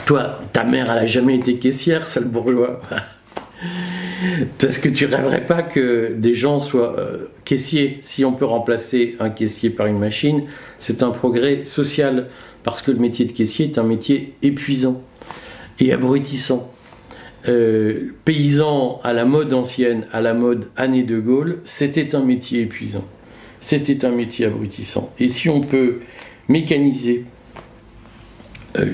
Toi, 0.05 0.39
ta 0.53 0.63
mère, 0.63 0.89
elle 0.91 0.99
n'a 0.99 1.05
jamais 1.05 1.35
été 1.35 1.55
caissière, 1.57 2.07
sale 2.07 2.25
bourgeois. 2.25 2.81
Parce 4.59 4.77
que 4.77 4.89
tu 4.89 5.05
rêverais 5.05 5.45
pas 5.45 5.63
que 5.63 6.13
des 6.13 6.33
gens 6.33 6.59
soient 6.59 6.97
euh, 6.97 7.27
caissiers? 7.45 7.99
Si 8.01 8.25
on 8.25 8.33
peut 8.33 8.45
remplacer 8.45 9.15
un 9.19 9.29
caissier 9.29 9.69
par 9.69 9.87
une 9.87 9.99
machine, 9.99 10.43
c'est 10.79 11.03
un 11.03 11.11
progrès 11.11 11.65
social. 11.65 12.27
Parce 12.63 12.81
que 12.81 12.91
le 12.91 12.99
métier 12.99 13.25
de 13.25 13.31
caissier 13.31 13.67
est 13.67 13.77
un 13.77 13.83
métier 13.83 14.35
épuisant 14.41 15.01
et 15.79 15.93
abrutissant. 15.93 16.71
Euh, 17.47 18.13
paysan 18.25 18.99
à 19.03 19.13
la 19.13 19.23
mode 19.23 19.53
ancienne, 19.53 20.05
à 20.11 20.19
la 20.19 20.33
mode 20.33 20.67
année 20.75 21.03
de 21.03 21.19
Gaulle, 21.19 21.59
c'était 21.63 22.15
un 22.15 22.23
métier 22.23 22.61
épuisant. 22.61 23.05
C'était 23.61 24.05
un 24.05 24.11
métier 24.11 24.45
abrutissant. 24.45 25.13
Et 25.19 25.29
si 25.29 25.47
on 25.49 25.61
peut 25.61 25.99
mécaniser, 26.49 27.23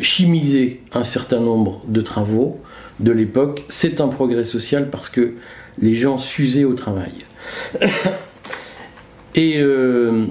chimiser 0.01 0.81
un 0.93 1.03
certain 1.03 1.39
nombre 1.39 1.81
de 1.87 2.01
travaux 2.01 2.59
de 2.99 3.11
l'époque, 3.11 3.65
c'est 3.67 3.99
un 4.01 4.07
progrès 4.07 4.43
social 4.43 4.89
parce 4.89 5.09
que 5.09 5.33
les 5.79 5.93
gens 5.93 6.17
s'usaient 6.17 6.63
au 6.63 6.73
travail. 6.73 7.25
et, 9.35 9.59
euh, 9.59 10.27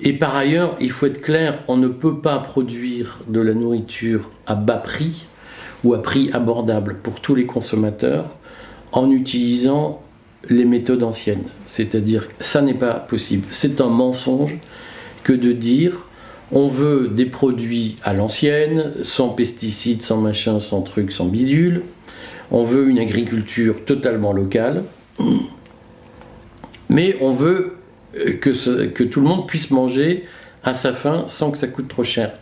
et 0.00 0.12
par 0.14 0.36
ailleurs, 0.36 0.76
il 0.80 0.90
faut 0.90 1.06
être 1.06 1.20
clair, 1.20 1.62
on 1.68 1.76
ne 1.76 1.88
peut 1.88 2.20
pas 2.20 2.38
produire 2.38 3.20
de 3.28 3.40
la 3.40 3.54
nourriture 3.54 4.30
à 4.46 4.54
bas 4.54 4.78
prix 4.78 5.26
ou 5.84 5.94
à 5.94 6.02
prix 6.02 6.30
abordable 6.32 6.96
pour 7.02 7.20
tous 7.20 7.34
les 7.34 7.46
consommateurs 7.46 8.36
en 8.92 9.10
utilisant 9.10 10.02
les 10.48 10.64
méthodes 10.64 11.02
anciennes. 11.02 11.44
C'est-à-dire, 11.66 12.28
ça 12.40 12.62
n'est 12.62 12.74
pas 12.74 12.94
possible. 12.94 13.46
C'est 13.50 13.80
un 13.80 13.88
mensonge 13.88 14.56
que 15.24 15.32
de 15.32 15.52
dire 15.52 16.07
on 16.52 16.68
veut 16.68 17.08
des 17.08 17.26
produits 17.26 17.96
à 18.02 18.12
l'ancienne, 18.12 18.92
sans 19.02 19.28
pesticides, 19.28 20.02
sans 20.02 20.16
machin, 20.16 20.60
sans 20.60 20.80
trucs, 20.82 21.12
sans 21.12 21.26
bidule. 21.26 21.82
On 22.50 22.64
veut 22.64 22.88
une 22.88 22.98
agriculture 22.98 23.84
totalement 23.84 24.32
locale. 24.32 24.84
Mais 26.88 27.16
on 27.20 27.32
veut 27.32 27.76
que, 28.14 28.86
que 28.86 29.04
tout 29.04 29.20
le 29.20 29.26
monde 29.26 29.46
puisse 29.46 29.70
manger 29.70 30.24
à 30.64 30.72
sa 30.74 30.92
faim 30.92 31.24
sans 31.26 31.50
que 31.50 31.58
ça 31.58 31.68
coûte 31.68 31.88
trop 31.88 32.04
cher. 32.04 32.32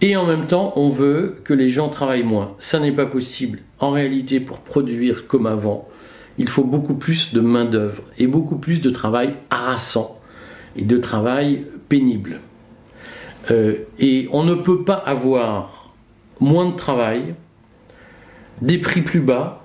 Et 0.00 0.16
en 0.16 0.26
même 0.26 0.46
temps, 0.46 0.72
on 0.76 0.88
veut 0.88 1.36
que 1.44 1.54
les 1.54 1.70
gens 1.70 1.88
travaillent 1.88 2.24
moins. 2.24 2.54
Ça 2.58 2.80
n'est 2.80 2.92
pas 2.92 3.06
possible. 3.06 3.60
En 3.78 3.92
réalité, 3.92 4.40
pour 4.40 4.58
produire 4.58 5.28
comme 5.28 5.46
avant, 5.46 5.88
il 6.36 6.48
faut 6.48 6.64
beaucoup 6.64 6.94
plus 6.94 7.32
de 7.32 7.40
main-d'œuvre 7.40 8.02
et 8.18 8.26
beaucoup 8.26 8.56
plus 8.56 8.80
de 8.80 8.90
travail 8.90 9.34
harassant 9.50 10.18
et 10.76 10.82
de 10.82 10.98
travail 10.98 11.64
pénible. 11.88 12.40
Euh, 13.50 13.74
et 13.98 14.28
on 14.32 14.44
ne 14.44 14.54
peut 14.54 14.84
pas 14.84 14.94
avoir 14.94 15.92
moins 16.40 16.70
de 16.70 16.76
travail, 16.76 17.34
des 18.62 18.78
prix 18.78 19.02
plus 19.02 19.20
bas 19.20 19.62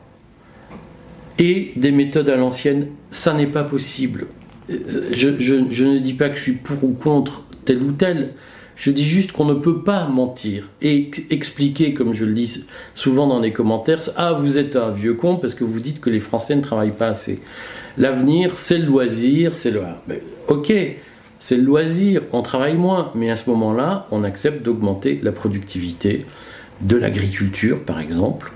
et 1.38 1.72
des 1.76 1.92
méthodes 1.92 2.30
à 2.30 2.36
l'ancienne. 2.36 2.88
Ça 3.12 3.34
n'est 3.34 3.48
pas 3.48 3.64
possible. 3.64 4.28
Je, 4.70 5.40
je, 5.40 5.84
ne 5.84 6.00
dis 6.00 6.14
pas 6.14 6.30
que 6.30 6.36
je 6.36 6.42
suis 6.42 6.54
pour 6.54 6.84
ou 6.84 6.94
contre 6.94 7.46
tel 7.66 7.82
ou 7.82 7.92
tel. 7.92 8.34
Je 8.76 8.92
dis 8.92 9.06
juste 9.06 9.34
qu'on 9.34 9.46
ne 9.46 9.56
peut 9.56 9.82
pas 9.82 10.08
mentir 10.08 10.70
et 10.82 11.12
expliquer, 11.32 11.94
comme 11.94 12.14
je 12.14 12.24
le 12.24 12.34
dis 12.34 12.64
souvent 12.96 13.28
dans 13.28 13.40
les 13.40 13.52
commentaires, 13.52 14.00
ah 14.16 14.34
vous 14.34 14.58
êtes 14.58 14.78
un 14.78 14.92
vieux 14.92 15.16
con 15.16 15.36
parce 15.36 15.54
que 15.54 15.66
vous 15.66 15.82
dites 15.82 16.00
que 16.00 16.10
les 16.10 16.22
Français 16.22 16.56
ne 16.56 16.62
travaillent 16.62 16.92
pas 16.92 17.08
assez. 17.08 17.42
L'avenir, 17.98 18.54
c'est 18.58 18.78
le 18.78 18.86
loisir, 18.86 19.56
c'est 19.56 19.72
le... 19.72 19.82
Ben, 20.08 20.20
ok, 20.48 20.72
c'est 21.40 21.58
le 21.58 21.64
loisir, 21.64 22.22
on 22.34 22.42
travaille 22.42 22.76
moins, 22.76 23.12
mais 23.16 23.30
à 23.30 23.38
ce 23.38 23.50
moment-là, 23.50 24.08
on 24.12 24.24
accepte 24.24 24.64
d'augmenter 24.64 25.20
la 25.24 25.32
productivité 25.32 26.26
de 26.82 26.98
l'agriculture, 26.98 27.84
par 27.84 28.00
exemple, 28.00 28.52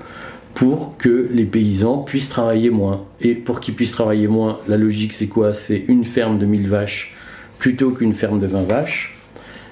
pour 0.53 0.97
que 0.97 1.29
les 1.31 1.45
paysans 1.45 1.99
puissent 1.99 2.29
travailler 2.29 2.69
moins. 2.69 3.05
Et 3.21 3.35
pour 3.35 3.59
qu'ils 3.59 3.75
puissent 3.75 3.91
travailler 3.91 4.27
moins, 4.27 4.59
la 4.67 4.77
logique 4.77 5.13
c'est 5.13 5.27
quoi? 5.27 5.53
C'est 5.53 5.83
une 5.87 6.03
ferme 6.03 6.37
de 6.39 6.45
1000 6.45 6.67
vaches 6.67 7.15
plutôt 7.59 7.91
qu'une 7.91 8.13
ferme 8.13 8.39
de 8.39 8.47
20 8.47 8.63
vaches 8.63 9.13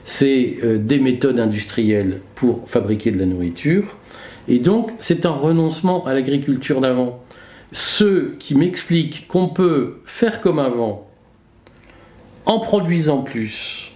c'est 0.06 0.58
euh, 0.64 0.78
des 0.78 1.00
méthodes 1.00 1.40
industrielles 1.40 2.22
pour 2.36 2.70
fabriquer 2.70 3.12
de 3.12 3.20
la 3.20 3.26
nourriture. 3.26 3.96
Et 4.48 4.60
donc, 4.60 4.92
c'est 5.00 5.26
un 5.26 5.32
renoncement 5.32 6.06
à 6.06 6.14
l'agriculture 6.14 6.82
d'avant. 6.82 7.24
Ceux 7.72 8.36
qui 8.40 8.56
m'expliquent 8.56 9.28
qu'on 9.28 9.48
peut 9.48 10.02
faire 10.06 10.42
comme 10.42 10.60
avant, 10.60 11.08
en 12.46 12.60
produisant 12.60 13.22
plus, 13.22 13.92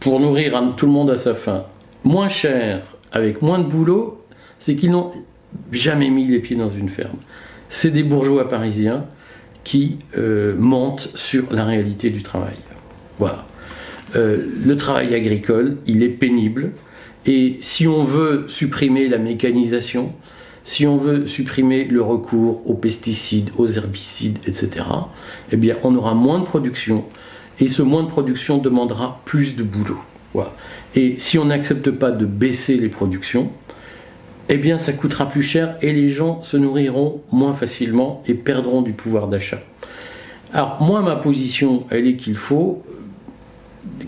pour 0.00 0.20
nourrir 0.20 0.60
tout 0.76 0.86
le 0.86 0.92
monde 0.92 1.10
à 1.10 1.16
sa 1.16 1.34
faim, 1.34 1.64
moins 2.04 2.28
cher, 2.28 2.82
avec 3.12 3.42
moins 3.42 3.58
de 3.58 3.68
boulot, 3.68 4.24
c'est 4.60 4.76
qu'ils 4.76 4.90
n'ont 4.90 5.12
jamais 5.72 6.10
mis 6.10 6.26
les 6.26 6.40
pieds 6.40 6.56
dans 6.56 6.70
une 6.70 6.88
ferme. 6.88 7.18
C'est 7.70 7.90
des 7.90 8.02
bourgeois 8.02 8.48
parisiens 8.48 9.06
qui 9.64 9.98
euh, 10.16 10.54
mentent 10.56 11.10
sur 11.14 11.52
la 11.52 11.64
réalité 11.64 12.10
du 12.10 12.22
travail. 12.22 12.56
Voilà. 13.18 13.46
Euh, 14.16 14.46
le 14.64 14.76
travail 14.76 15.14
agricole, 15.14 15.76
il 15.86 16.02
est 16.02 16.08
pénible. 16.08 16.72
Et 17.26 17.58
si 17.60 17.86
on 17.86 18.04
veut 18.04 18.46
supprimer 18.48 19.08
la 19.08 19.18
mécanisation, 19.18 20.12
si 20.68 20.86
on 20.86 20.98
veut 20.98 21.26
supprimer 21.26 21.86
le 21.86 22.02
recours 22.02 22.60
aux 22.68 22.74
pesticides, 22.74 23.48
aux 23.56 23.66
herbicides, 23.66 24.36
etc., 24.46 24.84
eh 25.50 25.56
bien, 25.56 25.76
on 25.82 25.94
aura 25.94 26.12
moins 26.12 26.40
de 26.40 26.44
production. 26.44 27.06
Et 27.58 27.68
ce 27.68 27.80
moins 27.80 28.02
de 28.02 28.08
production 28.08 28.58
demandera 28.58 29.22
plus 29.24 29.56
de 29.56 29.62
boulot. 29.62 29.98
Et 30.94 31.18
si 31.18 31.38
on 31.38 31.46
n'accepte 31.46 31.90
pas 31.90 32.10
de 32.10 32.26
baisser 32.26 32.76
les 32.76 32.90
productions, 32.90 33.50
eh 34.50 34.58
bien, 34.58 34.76
ça 34.76 34.92
coûtera 34.92 35.30
plus 35.30 35.42
cher 35.42 35.78
et 35.80 35.94
les 35.94 36.10
gens 36.10 36.42
se 36.42 36.58
nourriront 36.58 37.22
moins 37.32 37.54
facilement 37.54 38.22
et 38.26 38.34
perdront 38.34 38.82
du 38.82 38.92
pouvoir 38.92 39.28
d'achat. 39.28 39.60
Alors, 40.52 40.82
moi, 40.82 41.00
ma 41.00 41.16
position, 41.16 41.86
elle 41.88 42.06
est 42.06 42.16
qu'il 42.16 42.36
faut 42.36 42.82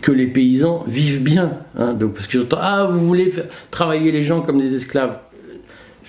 que 0.03 0.13
les 0.13 0.27
paysans 0.27 0.85
vivent 0.87 1.23
bien. 1.23 1.53
Hein, 1.79 1.97
parce 2.15 2.27
que 2.27 2.39
j'entends, 2.39 2.59
ah, 2.61 2.85
vous 2.85 3.07
voulez 3.07 3.33
travailler 3.71 4.13
les 4.13 4.25
gens 4.25 4.43
comme 4.43 4.59
des 4.59 4.75
esclaves. 4.75 5.17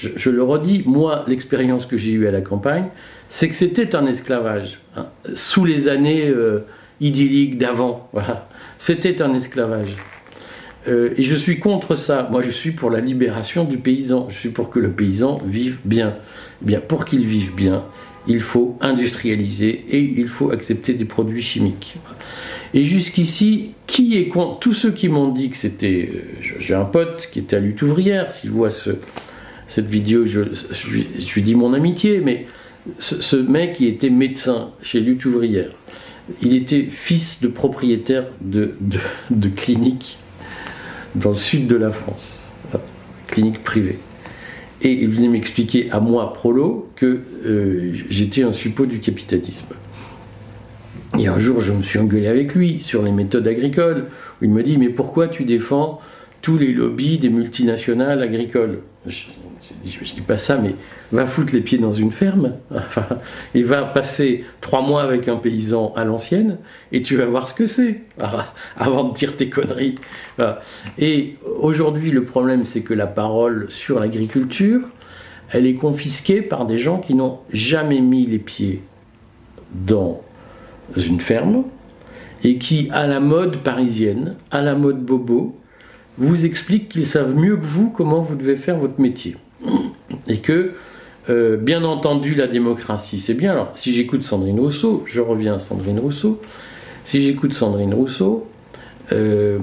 Je, 0.02 0.30
le 0.30 0.44
redis, 0.44 0.84
moi, 0.86 1.24
l'expérience 1.28 1.86
que 1.86 1.98
j'ai 1.98 2.12
eue 2.12 2.28
à 2.28 2.32
la 2.32 2.42
campagne, 2.42 2.90
c'est 3.30 3.48
que 3.50 3.56
c'était 3.56 3.96
un 3.96 4.06
esclavage. 4.08 4.80
Hein, 4.96 5.08
sous 5.36 5.64
les 5.64 5.88
années 5.88 6.28
euh, 6.28 6.66
idylliques 7.00 7.58
d'avant. 7.58 8.10
C'était 8.78 9.22
un 9.22 9.34
esclavage. 9.36 9.96
Euh, 10.88 11.14
et 11.16 11.24
je 11.24 11.36
suis 11.36 11.60
contre 11.60 11.96
ça. 11.96 12.28
Moi, 12.32 12.42
je 12.42 12.50
suis 12.50 12.72
pour 12.72 12.90
la 12.90 13.00
libération 13.00 13.64
du 13.64 13.78
paysan. 13.78 14.28
Je 14.30 14.38
suis 14.38 14.50
pour 14.50 14.72
que 14.72 14.80
le 14.80 14.92
paysan 14.92 15.40
vive 15.46 15.80
bien. 15.86 16.16
Eh 16.62 16.66
bien, 16.66 16.80
pour 16.80 17.06
qu'il 17.06 17.26
vive 17.26 17.54
bien, 17.54 17.84
il 18.28 18.40
faut 18.40 18.78
industrialiser 18.82 19.86
et 19.90 20.00
il 20.00 20.28
faut 20.28 20.52
accepter 20.52 20.94
des 20.94 21.06
produits 21.06 21.42
chimiques. 21.42 21.98
Et 22.74 22.84
jusqu'ici, 22.84 23.72
qui 23.86 24.18
est 24.18 24.30
contre 24.30 24.60
Tous 24.60 24.74
ceux 24.74 24.92
qui 24.92 25.10
m'ont 25.10 25.30
dit 25.30 25.50
que 25.50 25.58
c'était. 25.58 26.10
Euh, 26.14 26.22
j'ai 26.60 26.74
un 26.74 26.86
pote 26.86 27.30
qui 27.32 27.40
était 27.40 27.58
à 27.58 27.60
lutte 27.60 27.82
ouvrière, 27.82 28.32
s'il 28.32 28.50
voit 28.50 28.72
ce, 28.72 28.92
cette 29.72 29.88
vidéo, 29.88 30.26
je, 30.26 30.42
lui 30.42 31.42
dis 31.42 31.56
mon 31.56 31.74
amitié, 31.74 32.20
mais 32.20 32.46
ce, 33.00 33.38
mec, 33.38 33.78
il 33.80 33.88
était 33.88 34.10
médecin 34.10 34.72
chez 34.82 35.00
lutte 35.00 35.24
ouvrière. 35.24 35.72
Il 36.42 36.54
était 36.54 36.84
fils 36.84 37.42
de 37.42 37.48
propriétaire 37.48 38.26
de, 38.42 38.74
de, 39.30 39.48
clinique 39.48 40.18
dans 41.16 41.30
le 41.30 41.36
sud 41.36 41.68
de 41.68 41.78
la 41.78 41.92
France, 41.92 42.44
clinique 43.28 43.64
privée. 43.64 44.00
Et 44.82 44.92
il 44.92 45.08
venait 45.08 45.30
m'expliquer 45.30 45.90
à 45.92 46.02
moi, 46.02 46.34
prolo, 46.34 46.90
que 46.98 47.22
euh, 47.46 47.94
j'étais 48.10 48.44
un 48.44 48.52
suppôt 48.52 48.86
du 48.86 49.00
capitalisme. 49.00 49.68
Et 51.18 51.28
un 51.28 51.40
jour, 51.40 51.62
je 51.62 51.72
me 51.72 51.84
suis 51.84 51.98
engueulé 51.98 52.28
avec 52.28 52.56
lui 52.56 52.82
sur 52.82 53.04
les 53.04 53.12
méthodes 53.14 53.48
agricoles, 53.48 54.08
où 54.42 54.46
il 54.46 54.50
me 54.50 54.64
dit 54.64 54.78
Mais 54.78 54.90
pourquoi 54.90 55.30
tu 55.30 55.46
défends 55.46 56.02
tous 56.42 56.58
les 56.58 56.74
lobbies 56.74 57.20
des 57.20 57.30
multinationales 57.30 58.22
agricoles? 58.22 58.82
Je, 59.08 59.24
ne 59.24 60.06
dis 60.06 60.22
pas 60.22 60.38
ça, 60.38 60.58
mais 60.58 60.76
va 61.12 61.26
foutre 61.26 61.54
les 61.54 61.62
pieds 61.62 61.80
dans 61.80 61.94
une 61.94 62.12
ferme, 62.12 62.56
et 63.56 63.64
va 63.64 63.84
passer 63.84 64.46
trois 64.62 64.82
mois 64.82 65.02
avec 65.02 65.28
un 65.28 65.38
paysan 65.38 65.92
à 65.96 66.04
l'ancienne, 66.04 66.58
et 66.92 67.02
tu 67.02 67.16
vas 67.16 67.26
voir 67.26 67.50
ce 67.50 67.54
que 67.54 67.66
c'est, 67.66 68.02
avant 68.78 69.06
de 69.06 69.14
dire 69.14 69.36
tes 69.36 69.50
conneries. 69.50 69.96
Et 71.00 71.36
aujourd'hui, 71.60 72.12
le 72.12 72.24
problème, 72.26 72.66
c'est 72.66 72.82
que 72.82 72.94
la 72.94 73.08
parole 73.08 73.66
sur 73.70 74.00
l'agriculture, 74.00 74.82
elle 75.52 75.66
est 75.66 75.76
confisquée 75.76 76.42
par 76.42 76.66
des 76.66 76.78
gens 76.78 77.00
qui 77.00 77.16
n'ont 77.16 77.40
jamais 77.52 78.02
mis 78.02 78.26
les 78.26 78.40
pieds 78.40 78.82
dans 79.74 80.22
une 80.96 81.20
ferme 81.20 81.64
et 82.44 82.58
qui, 82.58 82.90
à 82.92 83.08
la 83.08 83.20
mode 83.20 83.58
parisienne, 83.58 84.36
à 84.50 84.62
la 84.62 84.76
mode 84.76 85.04
bobo, 85.04 85.58
vous 86.18 86.46
expliquent 86.46 86.90
qu'ils 86.90 87.06
savent 87.06 87.36
mieux 87.36 87.58
que 87.58 87.66
vous 87.66 87.90
comment 87.90 88.20
vous 88.20 88.36
devez 88.36 88.56
faire 88.56 88.78
votre 88.78 89.00
métier. 89.00 89.38
Et 90.28 90.38
que, 90.40 90.74
euh, 91.30 91.58
bien 91.58 91.84
entendu, 91.84 92.36
la 92.36 92.48
démocratie, 92.48 93.20
c'est 93.20 93.34
bien. 93.34 93.52
Alors, 93.52 93.72
si 93.76 93.94
j'écoute 93.94 94.24
Sandrine 94.24 94.60
Rousseau, 94.60 95.04
je 95.06 95.22
reviens 95.22 95.56
à 95.56 95.60
Sandrine 95.60 96.00
Rousseau, 96.00 96.40
si 97.04 97.22
j'écoute 97.22 97.54
Sandrine 97.54 97.94
Rousseau, 97.94 98.48
euh, 99.12 99.60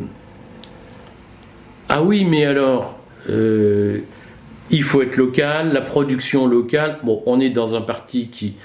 ah 1.89 2.03
oui, 2.03 2.25
mais 2.25 2.45
alors, 2.45 2.99
euh, 3.31 4.01
il 4.71 4.83
faut 4.83 5.03
être 5.03 5.17
local, 5.17 5.73
la 5.73 5.81
production 5.81 6.47
locale. 6.47 6.99
Bon, 7.03 7.23
on 7.27 7.41
est 7.41 7.51
dans 7.51 7.75
un 7.75 7.81
parti 7.81 8.29
qui 8.29 8.57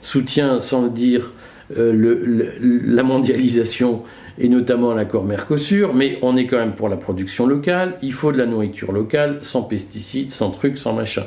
soutient, 0.00 0.58
sans 0.58 0.82
le 0.82 0.90
dire, 0.90 1.32
la 1.76 3.02
mondialisation 3.02 4.02
et 4.38 4.48
notamment 4.48 4.94
l'accord 4.94 5.24
Mercosur, 5.24 5.94
mais 5.94 6.18
on 6.22 6.36
est 6.36 6.46
quand 6.46 6.58
même 6.58 6.72
pour 6.72 6.88
la 6.88 6.96
production 6.96 7.46
locale, 7.46 7.96
il 8.02 8.12
faut 8.12 8.32
de 8.32 8.38
la 8.38 8.46
nourriture 8.46 8.92
locale, 8.92 9.38
sans 9.42 9.62
pesticides, 9.62 10.30
sans 10.30 10.50
trucs, 10.50 10.78
sans 10.78 10.92
machin. 10.92 11.24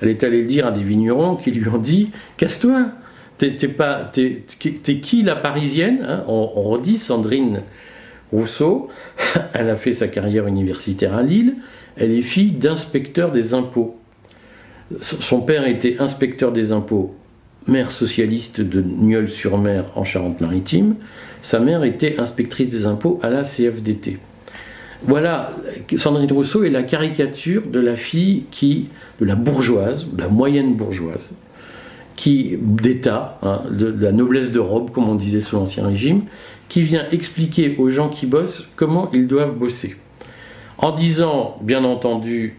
Elle 0.00 0.08
est 0.08 0.22
allée 0.24 0.42
le 0.42 0.46
dire 0.46 0.66
à 0.66 0.70
des 0.70 0.82
vignerons 0.82 1.36
qui 1.36 1.50
lui 1.50 1.68
ont 1.68 1.78
dit 1.78 2.10
Casse-toi 2.36 2.86
T'es 3.38 3.56
qui 3.56 5.22
la 5.22 5.34
parisienne 5.34 6.06
hein? 6.06 6.24
On, 6.28 6.46
redit 6.46 6.98
Sandrine 6.98 7.62
Rousseau. 8.32 8.88
Elle 9.54 9.70
a 9.70 9.76
fait 9.76 9.92
sa 9.92 10.06
carrière 10.06 10.46
universitaire 10.46 11.16
à 11.16 11.22
Lille. 11.22 11.56
Elle 11.96 12.12
est 12.12 12.22
fille 12.22 12.52
d'inspecteur 12.52 13.32
des 13.32 13.52
impôts. 13.52 13.98
Son 15.00 15.40
père 15.40 15.66
était 15.66 15.96
inspecteur 15.98 16.52
des 16.52 16.70
impôts, 16.70 17.14
maire 17.66 17.92
socialiste 17.92 18.60
de 18.60 18.82
Nieul-sur-Mer 18.82 19.90
en 19.94 20.04
Charente-Maritime. 20.04 20.96
Sa 21.42 21.60
mère 21.60 21.84
était 21.84 22.18
inspectrice 22.18 22.68
des 22.68 22.86
impôts 22.86 23.18
à 23.22 23.30
la 23.30 23.42
CFDT. 23.42 24.18
Voilà, 25.06 25.52
Sandrine 25.96 26.32
Rousseau 26.32 26.64
est 26.64 26.70
la 26.70 26.82
caricature 26.82 27.66
de 27.66 27.80
la 27.80 27.94
fille 27.94 28.44
qui, 28.50 28.88
de 29.20 29.26
la 29.26 29.34
bourgeoise, 29.34 30.08
de 30.10 30.20
la 30.20 30.28
moyenne 30.28 30.74
bourgeoise, 30.74 31.32
qui 32.16 32.56
d'État, 32.58 33.38
hein, 33.42 33.62
de, 33.70 33.94
la 34.00 34.12
noblesse 34.12 34.50
de 34.50 34.60
robe, 34.60 34.90
comme 34.90 35.08
on 35.08 35.14
disait 35.14 35.40
sous 35.40 35.56
l'Ancien 35.56 35.86
Régime, 35.86 36.22
qui 36.68 36.82
vient 36.82 37.04
expliquer 37.12 37.76
aux 37.76 37.90
gens 37.90 38.08
qui 38.08 38.24
bossent 38.26 38.68
comment 38.76 39.10
ils 39.12 39.26
doivent 39.26 39.54
bosser. 39.54 39.96
En 40.78 40.92
disant, 40.92 41.58
bien 41.60 41.84
entendu, 41.84 42.56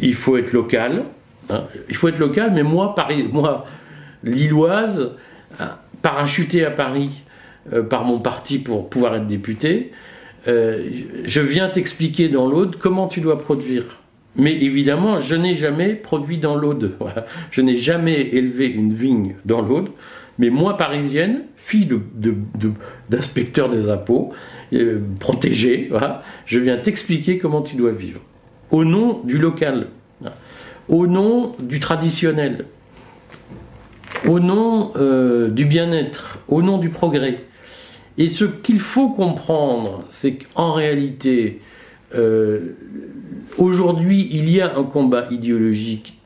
il 0.00 0.14
faut 0.14 0.36
être 0.36 0.52
local, 0.52 1.06
hein, 1.50 1.64
il 1.88 1.96
faut 1.96 2.06
être 2.06 2.18
local, 2.18 2.52
mais 2.54 2.62
moi, 2.62 2.94
Paris, 2.94 3.28
moi, 3.32 3.66
lilloise, 4.24 5.12
hein, 5.58 5.76
parachutée 6.02 6.64
à 6.64 6.70
Paris 6.70 7.22
euh, 7.72 7.82
par 7.82 8.04
mon 8.04 8.18
parti 8.18 8.58
pour 8.58 8.88
pouvoir 8.88 9.16
être 9.16 9.26
député, 9.26 9.92
euh, 10.46 10.88
je 11.24 11.40
viens 11.40 11.68
t'expliquer 11.68 12.28
dans 12.28 12.46
l'Aude 12.46 12.76
comment 12.78 13.08
tu 13.08 13.20
dois 13.20 13.38
produire. 13.38 13.98
Mais 14.36 14.52
évidemment, 14.52 15.20
je 15.20 15.34
n'ai 15.34 15.54
jamais 15.54 15.94
produit 15.94 16.38
dans 16.38 16.54
l'Aude. 16.54 16.92
Je 17.50 17.60
n'ai 17.60 17.76
jamais 17.76 18.20
élevé 18.20 18.66
une 18.68 18.92
vigne 18.92 19.34
dans 19.44 19.62
l'Aude. 19.62 19.88
Mais 20.38 20.50
moi, 20.50 20.76
parisienne, 20.76 21.42
fille 21.56 21.88
d'inspecteur 23.08 23.68
de, 23.68 23.74
des 23.74 23.88
impôts, 23.88 24.32
euh, 24.72 25.00
protégée, 25.18 25.90
je 26.46 26.58
viens 26.60 26.76
t'expliquer 26.76 27.38
comment 27.38 27.62
tu 27.62 27.74
dois 27.74 27.90
vivre. 27.90 28.20
Au 28.70 28.84
nom 28.84 29.20
du 29.24 29.38
local, 29.38 29.88
au 30.88 31.08
nom 31.08 31.56
du 31.58 31.80
traditionnel, 31.80 32.66
au 34.26 34.40
nom 34.40 34.92
du 35.48 35.64
bien-être, 35.64 36.38
au 36.48 36.62
nom 36.62 36.78
du 36.78 36.88
progrès. 36.88 37.44
Et 38.18 38.26
ce 38.26 38.44
qu'il 38.44 38.80
faut 38.80 39.10
comprendre, 39.10 40.04
c'est 40.10 40.32
qu'en 40.32 40.72
réalité, 40.72 41.60
euh, 42.16 42.74
aujourd'hui, 43.58 44.28
il 44.32 44.50
y 44.50 44.60
a 44.60 44.76
un 44.76 44.82
combat 44.82 45.28
idéologique 45.30 46.18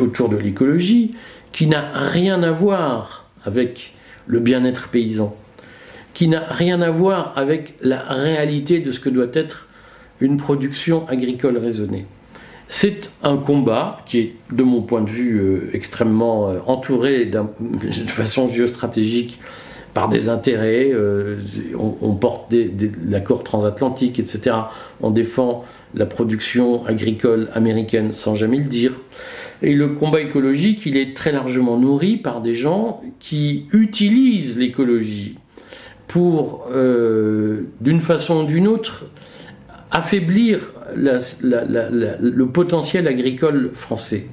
autour 0.00 0.30
de 0.30 0.38
l'écologie 0.38 1.14
qui 1.52 1.66
n'a 1.66 1.90
rien 1.92 2.42
à 2.42 2.50
voir 2.50 3.30
avec 3.44 3.92
le 4.26 4.40
bien-être 4.40 4.88
paysan, 4.88 5.36
qui 6.14 6.28
n'a 6.28 6.40
rien 6.40 6.80
à 6.80 6.90
voir 6.90 7.34
avec 7.36 7.74
la 7.82 8.00
réalité 8.00 8.80
de 8.80 8.90
ce 8.90 9.00
que 9.00 9.10
doit 9.10 9.26
être 9.34 9.68
une 10.20 10.38
production 10.38 11.06
agricole 11.08 11.58
raisonnée. 11.58 12.06
C'est 12.74 13.10
un 13.22 13.36
combat 13.36 13.98
qui 14.06 14.18
est, 14.18 14.34
de 14.50 14.62
mon 14.62 14.80
point 14.80 15.02
de 15.02 15.10
vue, 15.10 15.38
euh, 15.38 15.70
extrêmement 15.74 16.48
euh, 16.48 16.58
entouré 16.66 17.26
de 17.26 17.42
façon 18.06 18.46
géostratégique 18.46 19.38
par 19.92 20.08
des 20.08 20.30
intérêts, 20.30 20.88
euh, 20.90 21.36
on, 21.78 22.14
porte 22.14 22.54
l'accord 23.06 23.44
transatlantique, 23.44 24.18
etc. 24.18 24.56
On 25.02 25.10
défend 25.10 25.66
la 25.94 26.06
production 26.06 26.86
agricole 26.86 27.50
américaine 27.52 28.14
sans 28.14 28.36
jamais 28.36 28.56
le 28.56 28.64
dire. 28.64 29.02
Et 29.60 29.74
le 29.74 29.88
combat 29.88 30.22
écologique, 30.22 30.86
il 30.86 30.96
est 30.96 31.14
très 31.14 31.30
largement 31.30 31.76
nourri 31.76 32.16
par 32.16 32.40
des 32.40 32.54
gens 32.54 33.02
qui 33.20 33.66
utilisent 33.74 34.56
l'écologie 34.56 35.36
pour, 36.08 36.68
d'une 37.80 38.00
façon 38.00 38.44
ou 38.44 38.46
d'une 38.46 38.66
autre, 38.66 39.04
affaiblir 39.92 40.72
le 40.96 42.44
potentiel 42.46 43.06
agricole 43.06 43.70
français 43.74 44.26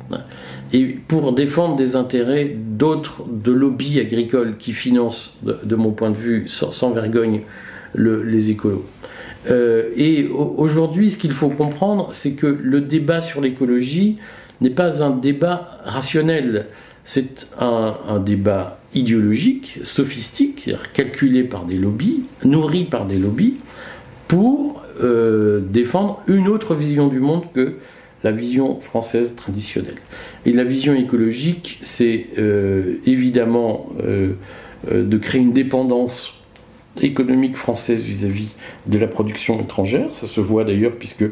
et 0.71 0.85
pour 0.85 1.33
défendre 1.33 1.75
des 1.75 1.95
intérêts 1.95 2.55
d'autres, 2.55 3.23
de 3.27 3.51
lobbies 3.51 3.99
agricoles 3.99 4.55
qui 4.57 4.71
financent, 4.71 5.35
de, 5.43 5.75
mon 5.75 5.91
point 5.91 6.11
de 6.11 6.17
vue, 6.17 6.47
sans, 6.47 6.91
vergogne, 6.91 7.41
les 7.95 8.51
écolos. 8.51 8.85
Euh, 9.49 9.89
et 9.95 10.27
aujourd'hui, 10.27 11.11
ce 11.11 11.17
qu'il 11.17 11.31
faut 11.31 11.49
comprendre, 11.49 12.09
c'est 12.13 12.33
que 12.33 12.45
le 12.45 12.81
débat 12.81 13.21
sur 13.21 13.41
l'écologie 13.41 14.17
n'est 14.61 14.69
pas 14.69 15.01
un 15.01 15.11
débat 15.11 15.79
rationnel, 15.83 16.67
c'est 17.05 17.47
un, 17.57 18.19
débat 18.23 18.79
idéologique, 18.93 19.79
sophistique, 19.83 20.69
calculé 20.93 21.43
par 21.43 21.65
des 21.65 21.77
lobbies, 21.77 22.23
nourri 22.43 22.83
par 22.83 23.05
des 23.05 23.17
lobbies, 23.17 23.55
pour 24.29 24.81
euh, 25.01 25.59
défendre 25.59 26.21
une 26.27 26.47
autre 26.47 26.75
vision 26.75 27.07
du 27.07 27.19
monde 27.19 27.43
que 27.53 27.75
la 28.23 28.31
vision 28.31 28.79
française 28.79 29.35
traditionnelle. 29.35 29.97
Et 30.45 30.51
la 30.51 30.63
vision 30.63 30.93
écologique, 30.93 31.79
c'est 31.83 32.27
euh, 32.37 32.97
évidemment 33.05 33.89
euh, 34.01 34.33
euh, 34.91 35.03
de 35.03 35.17
créer 35.17 35.41
une 35.41 35.53
dépendance 35.53 36.35
économique 37.01 37.55
française 37.55 38.03
vis-à-vis 38.03 38.49
de 38.87 38.97
la 38.97 39.07
production 39.07 39.59
étrangère. 39.61 40.09
Ça 40.15 40.27
se 40.27 40.41
voit 40.41 40.65
d'ailleurs 40.65 40.93
puisque 40.93 41.25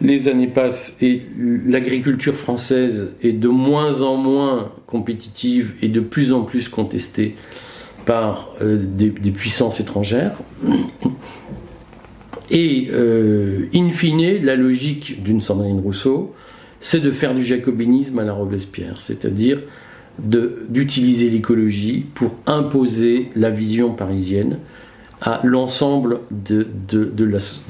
les 0.00 0.28
années 0.28 0.48
passent 0.48 0.96
et 1.00 1.22
l'agriculture 1.66 2.34
française 2.34 3.12
est 3.22 3.32
de 3.32 3.48
moins 3.48 4.00
en 4.02 4.16
moins 4.16 4.72
compétitive 4.86 5.74
et 5.82 5.88
de 5.88 6.00
plus 6.00 6.32
en 6.32 6.42
plus 6.42 6.68
contestée 6.68 7.36
par 8.06 8.54
des, 8.60 9.10
puissances 9.10 9.80
étrangères. 9.80 10.38
Et 12.50 12.88
euh, 12.92 13.66
in 13.74 13.90
fine, 13.90 14.42
la 14.42 14.56
logique 14.56 15.22
d'une 15.22 15.40
Sandrine 15.40 15.80
Rousseau, 15.80 16.34
c'est 16.80 17.00
de 17.00 17.10
faire 17.10 17.34
du 17.34 17.42
jacobinisme 17.42 18.18
à 18.18 18.24
la 18.24 18.32
Robespierre, 18.32 19.02
c'est-à-dire 19.02 19.60
d'utiliser 20.18 21.30
l'écologie 21.30 22.04
pour 22.14 22.34
imposer 22.46 23.30
la 23.36 23.50
vision 23.50 23.92
parisienne 23.92 24.58
à 25.20 25.40
l'ensemble 25.44 26.20
de, 26.30 26.66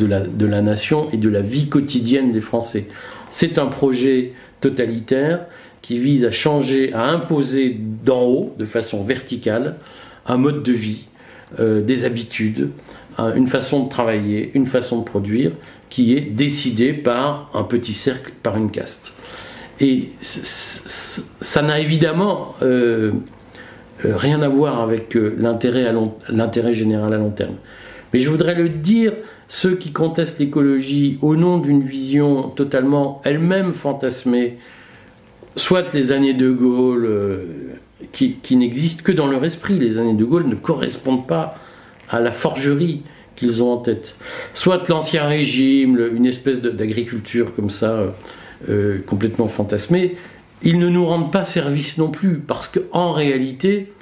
la, 0.01 0.23
la, 0.39 0.63
nation 0.63 1.11
et 1.13 1.19
de 1.19 1.29
la 1.29 1.43
vie 1.43 1.69
quotidienne 1.69 2.33
des 2.33 2.41
Français. 2.41 2.87
C'est 3.31 3.59
un 3.59 3.67
projet 3.67 4.33
totalitaire 4.61 5.45
qui 5.83 5.99
vise 5.99 6.25
à 6.25 6.31
changer, 6.31 6.93
à 6.93 7.11
imposer 7.11 7.79
d'en 8.05 8.23
haut, 8.23 8.55
de 8.59 8.65
façon 8.65 9.03
verticale, 9.03 9.77
un 10.27 10.37
mode 10.37 10.63
de 10.63 10.73
vie, 10.73 11.07
euh, 11.59 11.81
des 11.83 12.05
habitudes, 12.05 12.71
une 13.19 13.47
façon 13.47 13.85
de 13.85 13.89
travailler, 13.89 14.51
une 14.55 14.67
façon 14.67 15.01
de 15.01 15.05
produire 15.05 15.53
qui 15.91 16.15
est 16.15 16.21
décidée 16.21 16.93
par 16.93 17.51
un 17.55 17.65
petit 17.65 17.95
cercle, 17.95 18.33
par 18.43 18.57
une 18.57 18.71
caste. 18.71 19.15
Et 19.81 20.11
ça 20.21 21.63
n'a 21.63 21.81
évidemment 21.81 22.55
euh, 22.63 23.13
euh, 24.05 24.17
rien 24.17 24.43
à 24.43 24.49
voir 24.49 24.81
avec 24.81 25.17
euh, 25.17 25.37
l'intérêt 25.39 26.75
général 26.75 27.15
à 27.15 27.17
long 27.17 27.31
terme. 27.31 27.55
Mais 28.13 28.19
je 28.19 28.29
voudrais 28.29 28.55
le 28.55 28.69
dire, 28.69 29.13
ceux 29.49 29.77
qui 29.77 29.93
contestent 29.93 30.41
l'écologie 30.41 31.19
au 31.23 31.37
nom 31.37 31.59
d'une 31.59 31.83
vision 31.83 32.49
totalement 32.49 33.21
elle-même 33.25 33.73
fantasmée, 33.73 34.59
soit 35.57 35.93
les 35.95 36.13
années 36.13 36.35
de 36.35 36.51
Gaulle, 36.51 37.43
qui, 38.13 38.35
qui 38.35 38.57
n'existent 38.57 39.03
que 39.05 39.13
dans 39.13 39.27
leur 39.27 39.45
esprit, 39.45 39.79
les 39.79 39.99
années 39.99 40.15
de 40.15 40.25
Gaulle 40.25 40.47
ne 40.47 40.55
correspondent 40.55 41.27
pas 41.27 41.57
à 42.11 42.21
la 42.21 42.33
forgerie 42.33 43.03
qu'ils 43.39 43.63
ont 43.63 43.73
en 43.73 43.77
tête. 43.79 44.17
Soit 44.53 44.89
l'Ancien 44.89 45.27
Régime, 45.27 45.99
une 46.15 46.27
espèce 46.27 46.61
d'agriculture 46.61 47.55
comme 47.55 47.71
ça, 47.71 47.93
euh, 47.93 48.11
euh, 48.69 48.99
complètement 49.07 49.47
fantasmée, 49.47 50.17
ils 50.63 50.79
ne 50.79 50.89
nous 50.89 51.07
rendent 51.07 51.31
pas 51.31 51.45
service 51.45 51.99
non 51.99 52.11
plus, 52.11 52.39
parce 52.39 52.67
qu'en 52.67 53.13
réalité, 53.13 53.93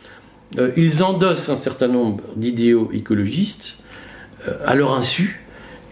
euh, 0.59 0.71
ils 0.77 1.03
endossent 1.03 1.51
un 1.51 1.57
certain 1.57 1.89
nombre 1.89 2.25
d'idéaux 2.37 2.91
écologistes 2.93 3.79
à 4.65 4.75
leur 4.75 4.95
insu, 4.95 5.43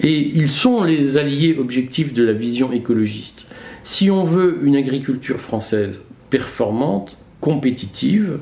Et 0.00 0.16
ils 0.16 0.50
sont 0.50 0.84
les 0.84 1.18
alliés 1.18 1.56
objectifs 1.58 2.12
de 2.12 2.24
la 2.24 2.32
vision 2.32 2.72
écologiste. 2.72 3.48
Si 3.82 4.10
on 4.10 4.22
veut 4.22 4.60
une 4.62 4.76
agriculture 4.76 5.40
française 5.40 6.04
performante, 6.30 7.16
compétitive, 7.40 8.38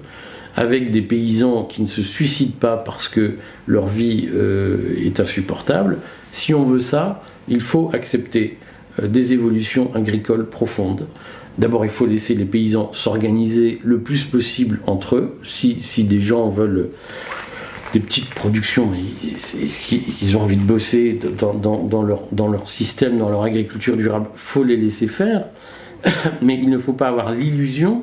avec 0.56 0.90
des 0.90 1.02
paysans 1.02 1.64
qui 1.64 1.82
ne 1.82 1.86
se 1.86 2.02
suicident 2.02 2.56
pas 2.58 2.76
parce 2.76 3.08
que 3.08 3.36
leur 3.66 3.86
vie 3.86 4.28
euh, 4.32 4.94
est 5.04 5.18
insupportable, 5.20 5.98
si 6.30 6.54
on 6.54 6.64
veut 6.64 6.80
ça, 6.80 7.22
il 7.48 7.60
faut 7.60 7.90
accepter 7.92 8.58
euh, 9.00 9.08
des 9.08 9.32
évolutions 9.32 9.94
agricoles 9.94 10.48
profondes. 10.48 11.06
D'abord, 11.58 11.84
il 11.84 11.90
faut 11.90 12.06
laisser 12.06 12.34
les 12.34 12.44
paysans 12.44 12.90
s'organiser 12.92 13.80
le 13.84 14.00
plus 14.00 14.24
possible 14.24 14.80
entre 14.86 15.16
eux. 15.16 15.38
Si, 15.44 15.80
si 15.80 16.04
des 16.04 16.20
gens 16.20 16.48
veulent 16.48 16.88
des 17.92 18.00
petites 18.00 18.30
productions, 18.30 18.90
ils, 20.22 20.36
ont 20.36 20.40
envie 20.40 20.56
de 20.56 20.62
bosser 20.62 21.18
dans, 21.38 21.52
dans, 21.52 22.02
leur, 22.02 22.22
dans 22.32 22.48
leur 22.48 22.70
système, 22.70 23.18
dans 23.18 23.28
leur 23.28 23.42
agriculture 23.42 23.98
durable, 23.98 24.28
faut 24.34 24.64
les 24.64 24.78
laisser 24.78 25.08
faire. 25.08 25.46
Mais 26.42 26.58
il 26.58 26.70
ne 26.70 26.78
faut 26.78 26.94
pas 26.94 27.08
avoir 27.08 27.32
l'illusion 27.32 28.02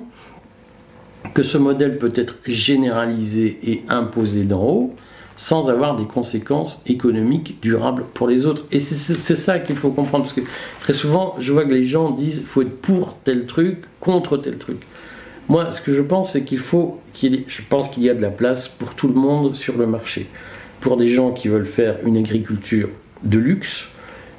que 1.34 1.44
ce 1.44 1.58
modèle 1.58 1.98
peut 1.98 2.14
être 2.16 2.36
généralisé 2.46 3.60
et 3.64 3.84
imposé 3.90 4.44
d'en 4.44 4.64
haut 4.64 4.96
sans 5.40 5.70
avoir 5.70 5.96
des 5.96 6.04
conséquences 6.04 6.84
économiques 6.86 7.62
durables 7.62 8.04
pour 8.14 8.28
les 8.28 8.46
autres. 8.46 8.66
Et 8.74 8.80
c'est 8.80 9.36
ça 9.36 9.60
qu'il 9.60 9.78
faut 9.78 9.90
comprendre, 9.90 10.26
parce 10.26 10.34
que 10.34 10.42
très 10.82 10.94
souvent, 10.94 11.36
je 11.40 11.54
vois 11.54 11.64
que 11.64 11.72
les 11.72 11.86
gens 11.86 12.12
disent 12.12 12.44
faut 12.44 12.62
être 12.62 12.82
pour 12.82 13.18
tel 13.24 13.46
truc, 13.46 13.86
contre 14.02 14.36
tel 14.36 14.58
truc. 14.58 14.80
Moi, 15.48 15.72
ce 15.72 15.80
que 15.80 15.94
je 15.94 16.02
pense, 16.02 16.34
c'est 16.34 16.44
qu'il 16.44 16.58
faut 16.58 17.00
qu'il 17.14 17.46
je 17.48 17.62
pense 17.68 17.88
qu'il 17.88 18.04
y 18.04 18.10
a 18.10 18.14
de 18.14 18.22
la 18.22 18.32
place 18.32 18.68
pour 18.68 18.96
tout 18.96 19.08
le 19.08 19.14
monde 19.14 19.56
sur 19.56 19.78
le 19.78 19.88
marché. 19.88 20.28
Pour 20.82 20.98
des 20.98 21.08
gens 21.08 21.32
qui 21.32 21.48
veulent 21.48 21.66
faire 21.66 21.98
une 22.06 22.18
agriculture 22.18 22.90
de 23.24 23.40
luxe, 23.40 23.88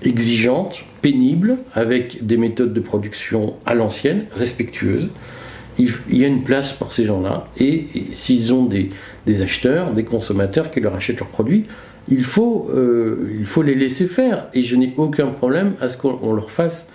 exigeante, 0.03 0.85
pénible, 1.01 1.57
avec 1.73 2.27
des 2.27 2.37
méthodes 2.37 2.75
de 2.75 2.81
production 2.81 3.55
à 3.65 3.75
l'ancienne, 3.75 4.27
respectueuses 4.37 5.09
il, 5.79 5.91
y 6.11 6.25
a 6.25 6.29
une 6.29 6.43
place 6.43 6.73
pour 6.73 6.93
ces 6.93 7.07
gens-là. 7.07 7.49
Et, 7.59 7.87
s'ils 8.13 8.53
ont 8.53 8.65
des, 8.65 8.91
acheteurs, 9.43 9.93
des 9.93 10.05
consommateurs 10.05 10.71
qui 10.71 10.81
leur 10.81 10.95
achètent 10.95 11.21
leurs 11.21 11.29
produits, 11.29 11.67
il 12.09 12.25
faut, 12.25 12.71
euh, 12.75 13.37
il 13.39 13.47
faut 13.47 13.63
les 13.63 13.75
laisser 13.75 14.07
faire. 14.07 14.49
Et 14.55 14.63
je 14.63 14.77
n'ai 14.77 14.93
aucun 14.97 15.29
problème 15.29 15.75
à 15.81 15.89
ce 15.89 15.97
qu'on 15.97 16.33
leur 16.35 16.51
fasse 16.51 16.91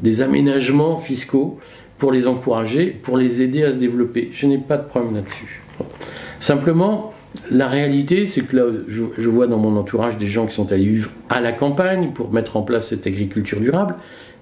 des 0.00 0.22
aménagements 0.22 0.98
fiscaux 0.98 1.58
pour 1.98 2.12
les 2.12 2.26
encourager, 2.26 2.86
pour 2.86 3.18
les 3.18 3.42
aider 3.42 3.62
à 3.62 3.72
se 3.72 3.76
développer. 3.76 4.30
Je 4.32 4.46
n'ai 4.46 4.58
pas 4.58 4.76
de 4.76 4.84
problème 4.84 5.14
là-dessus. 5.14 5.62
Simplement, 6.38 7.12
la 7.50 7.68
réalité, 7.68 8.26
c'est 8.26 8.42
que 8.42 8.56
là, 8.56 8.64
je, 8.88 9.28
vois 9.28 9.46
dans 9.46 9.58
mon 9.58 9.76
entourage 9.76 10.18
des 10.18 10.26
gens 10.26 10.46
qui 10.46 10.54
sont 10.54 10.72
allés 10.72 10.86
vivre 10.86 11.10
à 11.28 11.40
la 11.40 11.52
campagne 11.52 12.10
pour 12.12 12.32
mettre 12.32 12.56
en 12.56 12.62
place 12.62 12.88
cette 12.88 13.06
agriculture 13.06 13.60
durable 13.60 13.94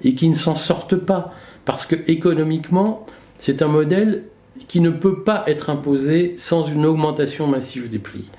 et 0.03 0.15
qui 0.15 0.29
ne 0.29 0.35
s'en 0.35 0.55
sortent 0.55 0.97
pas. 0.97 1.35
Parce 1.65 1.85
que 1.85 1.97
économiquement, 2.07 3.05
c'est 3.39 3.63
un 3.63 3.69
modèle 3.69 4.25
qui 4.67 4.81
ne 4.81 4.91
peut 4.91 5.23
pas 5.23 5.45
être 5.47 5.71
imposé 5.71 6.35
sans 6.37 6.67
une 6.67 6.85
augmentation 6.85 7.47
massive 7.47 7.89
des 7.89 7.99
prix. 7.99 8.31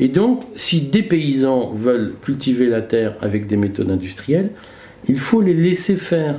Et 0.00 0.08
donc, 0.08 0.44
si 0.54 0.82
des 0.82 1.02
paysans 1.02 1.72
veulent 1.72 2.14
cultiver 2.22 2.66
la 2.66 2.82
terre 2.82 3.16
avec 3.20 3.46
des 3.46 3.56
méthodes 3.56 3.90
industrielles, 3.90 4.50
il 5.08 5.18
faut 5.18 5.40
les 5.40 5.54
laisser 5.54 5.96
faire. 5.96 6.36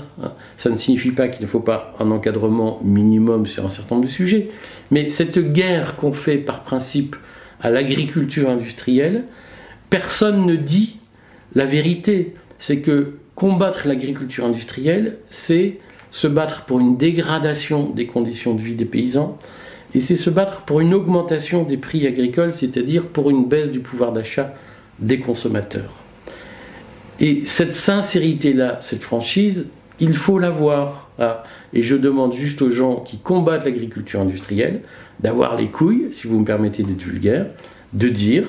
Ça 0.57 0.69
ne 0.69 0.77
signifie 0.77 1.11
pas 1.11 1.27
qu'il 1.27 1.43
ne 1.43 1.47
faut 1.47 1.59
pas 1.59 1.93
un 1.99 2.11
encadrement 2.11 2.81
minimum 2.83 3.45
sur 3.45 3.65
un 3.65 3.69
certain 3.69 3.95
nombre 3.95 4.07
de 4.07 4.11
sujets, 4.11 4.49
mais 4.91 5.09
cette 5.09 5.39
guerre 5.39 5.95
qu'on 5.95 6.13
fait 6.13 6.37
par 6.37 6.63
principe 6.63 7.15
à 7.61 7.69
l'agriculture 7.69 8.49
industrielle, 8.49 9.25
personne 9.89 10.45
ne 10.45 10.55
dit 10.55 10.99
la 11.55 11.65
vérité. 11.65 12.35
C'est 12.59 12.81
que 12.81 13.13
combattre 13.35 13.87
l'agriculture 13.87 14.45
industrielle, 14.45 15.17
c'est 15.29 15.79
se 16.11 16.27
battre 16.27 16.65
pour 16.65 16.79
une 16.79 16.97
dégradation 16.97 17.89
des 17.89 18.07
conditions 18.07 18.53
de 18.53 18.61
vie 18.61 18.75
des 18.75 18.85
paysans, 18.85 19.37
et 19.93 20.01
c'est 20.01 20.15
se 20.15 20.29
battre 20.29 20.61
pour 20.61 20.79
une 20.81 20.93
augmentation 20.93 21.63
des 21.63 21.77
prix 21.77 22.05
agricoles, 22.05 22.53
c'est-à-dire 22.53 23.07
pour 23.07 23.29
une 23.29 23.47
baisse 23.47 23.71
du 23.71 23.79
pouvoir 23.79 24.11
d'achat 24.11 24.53
des 24.99 25.19
consommateurs. 25.19 25.93
Et 27.19 27.43
cette 27.45 27.73
sincérité-là, 27.73 28.79
cette 28.81 29.01
franchise, 29.01 29.69
il 29.99 30.15
faut 30.15 30.39
l'avoir. 30.39 31.09
Ah, 31.19 31.43
et 31.73 31.81
je 31.81 31.95
demande 31.95 32.33
juste 32.33 32.61
aux 32.61 32.69
gens 32.69 32.97
qui 32.97 33.17
combattent 33.17 33.65
l'agriculture 33.65 34.21
industrielle 34.21 34.81
d'avoir 35.19 35.55
les 35.57 35.69
couilles, 35.69 36.09
si 36.11 36.27
vous 36.27 36.39
me 36.39 36.45
permettez 36.45 36.83
d'être 36.83 37.01
vulgaire, 37.01 37.47
de 37.93 38.07
dire, 38.07 38.47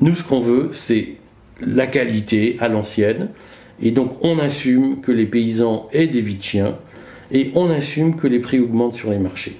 nous 0.00 0.16
ce 0.16 0.22
qu'on 0.22 0.40
veut, 0.40 0.70
c'est 0.72 1.16
la 1.60 1.86
qualité 1.86 2.56
à 2.58 2.68
l'ancienne, 2.68 3.28
et 3.82 3.90
donc 3.90 4.12
on 4.22 4.38
assume 4.38 5.00
que 5.00 5.12
les 5.12 5.26
paysans 5.26 5.88
aient 5.92 6.06
des 6.06 6.24
chiens 6.38 6.76
et 7.32 7.50
on 7.54 7.70
assume 7.70 8.16
que 8.16 8.26
les 8.26 8.38
prix 8.38 8.60
augmentent 8.60 8.94
sur 8.94 9.10
les 9.10 9.18
marchés. 9.18 9.56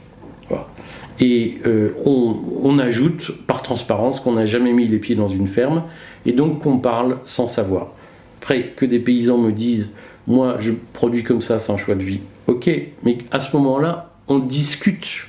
Et 1.21 1.59
euh, 1.67 1.91
on, 2.07 2.79
ajoute 2.79 3.33
par 3.47 3.63
transparence 3.63 4.21
qu'on 4.21 4.33
n'a 4.33 4.47
jamais 4.47 4.73
mis 4.73 4.89
les 4.89 4.99
pieds 4.99 5.15
dans 5.15 5.29
une 5.29 5.47
ferme 5.47 5.85
et 6.25 6.33
donc 6.33 6.63
qu'on 6.63 6.79
parle 6.79 7.19
sans 7.27 7.47
savoir. 7.47 7.93
Après, 8.41 8.73
que 8.75 8.87
des 8.87 8.99
paysans 8.99 9.37
me 9.37 9.53
disent 9.53 9.91
moi 10.27 10.57
je 10.61 10.73
produis 10.93 11.23
comme 11.23 11.43
ça 11.43 11.59
sans 11.59 11.77
choix 11.77 11.95
de 11.95 12.03
vie, 12.03 12.21
ok, 12.47 12.71
mais 13.05 13.19
à 13.31 13.41
ce 13.41 13.55
moment-là, 13.57 14.13
on 14.29 14.39
discute 14.39 15.27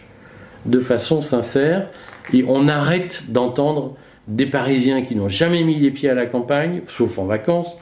de 0.65 0.79
façon 0.79 1.21
sincère 1.21 1.89
et 2.33 2.45
on 2.47 2.69
arrête 2.69 3.25
d'entendre 3.29 3.95
des 4.27 4.45
Parisiens 4.45 5.01
qui 5.01 5.15
n'ont 5.15 5.29
jamais 5.29 5.63
mis 5.63 5.77
les 5.79 5.91
pieds 5.91 6.09
à 6.09 6.13
la 6.13 6.25
campagne, 6.25 6.81
sauf 6.87 7.17
en 7.19 7.25
vacances, 7.25 7.75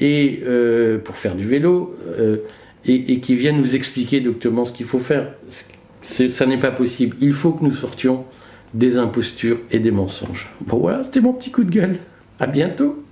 et 0.00 0.42
euh, 0.44 0.98
pour 0.98 1.16
faire 1.16 1.34
du 1.34 1.46
vélo, 1.46 1.96
euh, 2.18 2.38
et, 2.86 3.20
qui 3.20 3.34
viennent 3.34 3.58
nous 3.58 3.76
expliquer 3.76 4.20
doctement 4.20 4.64
ce 4.64 4.72
qu'il 4.72 4.86
faut 4.86 4.98
faire. 4.98 5.34
Ça 6.02 6.46
n'est 6.46 6.58
pas 6.58 6.70
possible. 6.70 7.16
Il 7.20 7.32
faut 7.32 7.52
que 7.52 7.62
nous 7.62 7.74
sortions 7.74 8.24
des 8.72 8.96
impostures 8.96 9.58
et 9.70 9.78
des 9.78 9.90
mensonges. 9.90 10.48
Bon 10.62 10.78
voilà, 10.78 11.04
c'était 11.04 11.20
mon 11.20 11.34
petit 11.34 11.50
coup 11.50 11.64
de 11.64 11.70
gueule. 11.70 11.98
À 12.38 12.46
bientôt. 12.46 13.04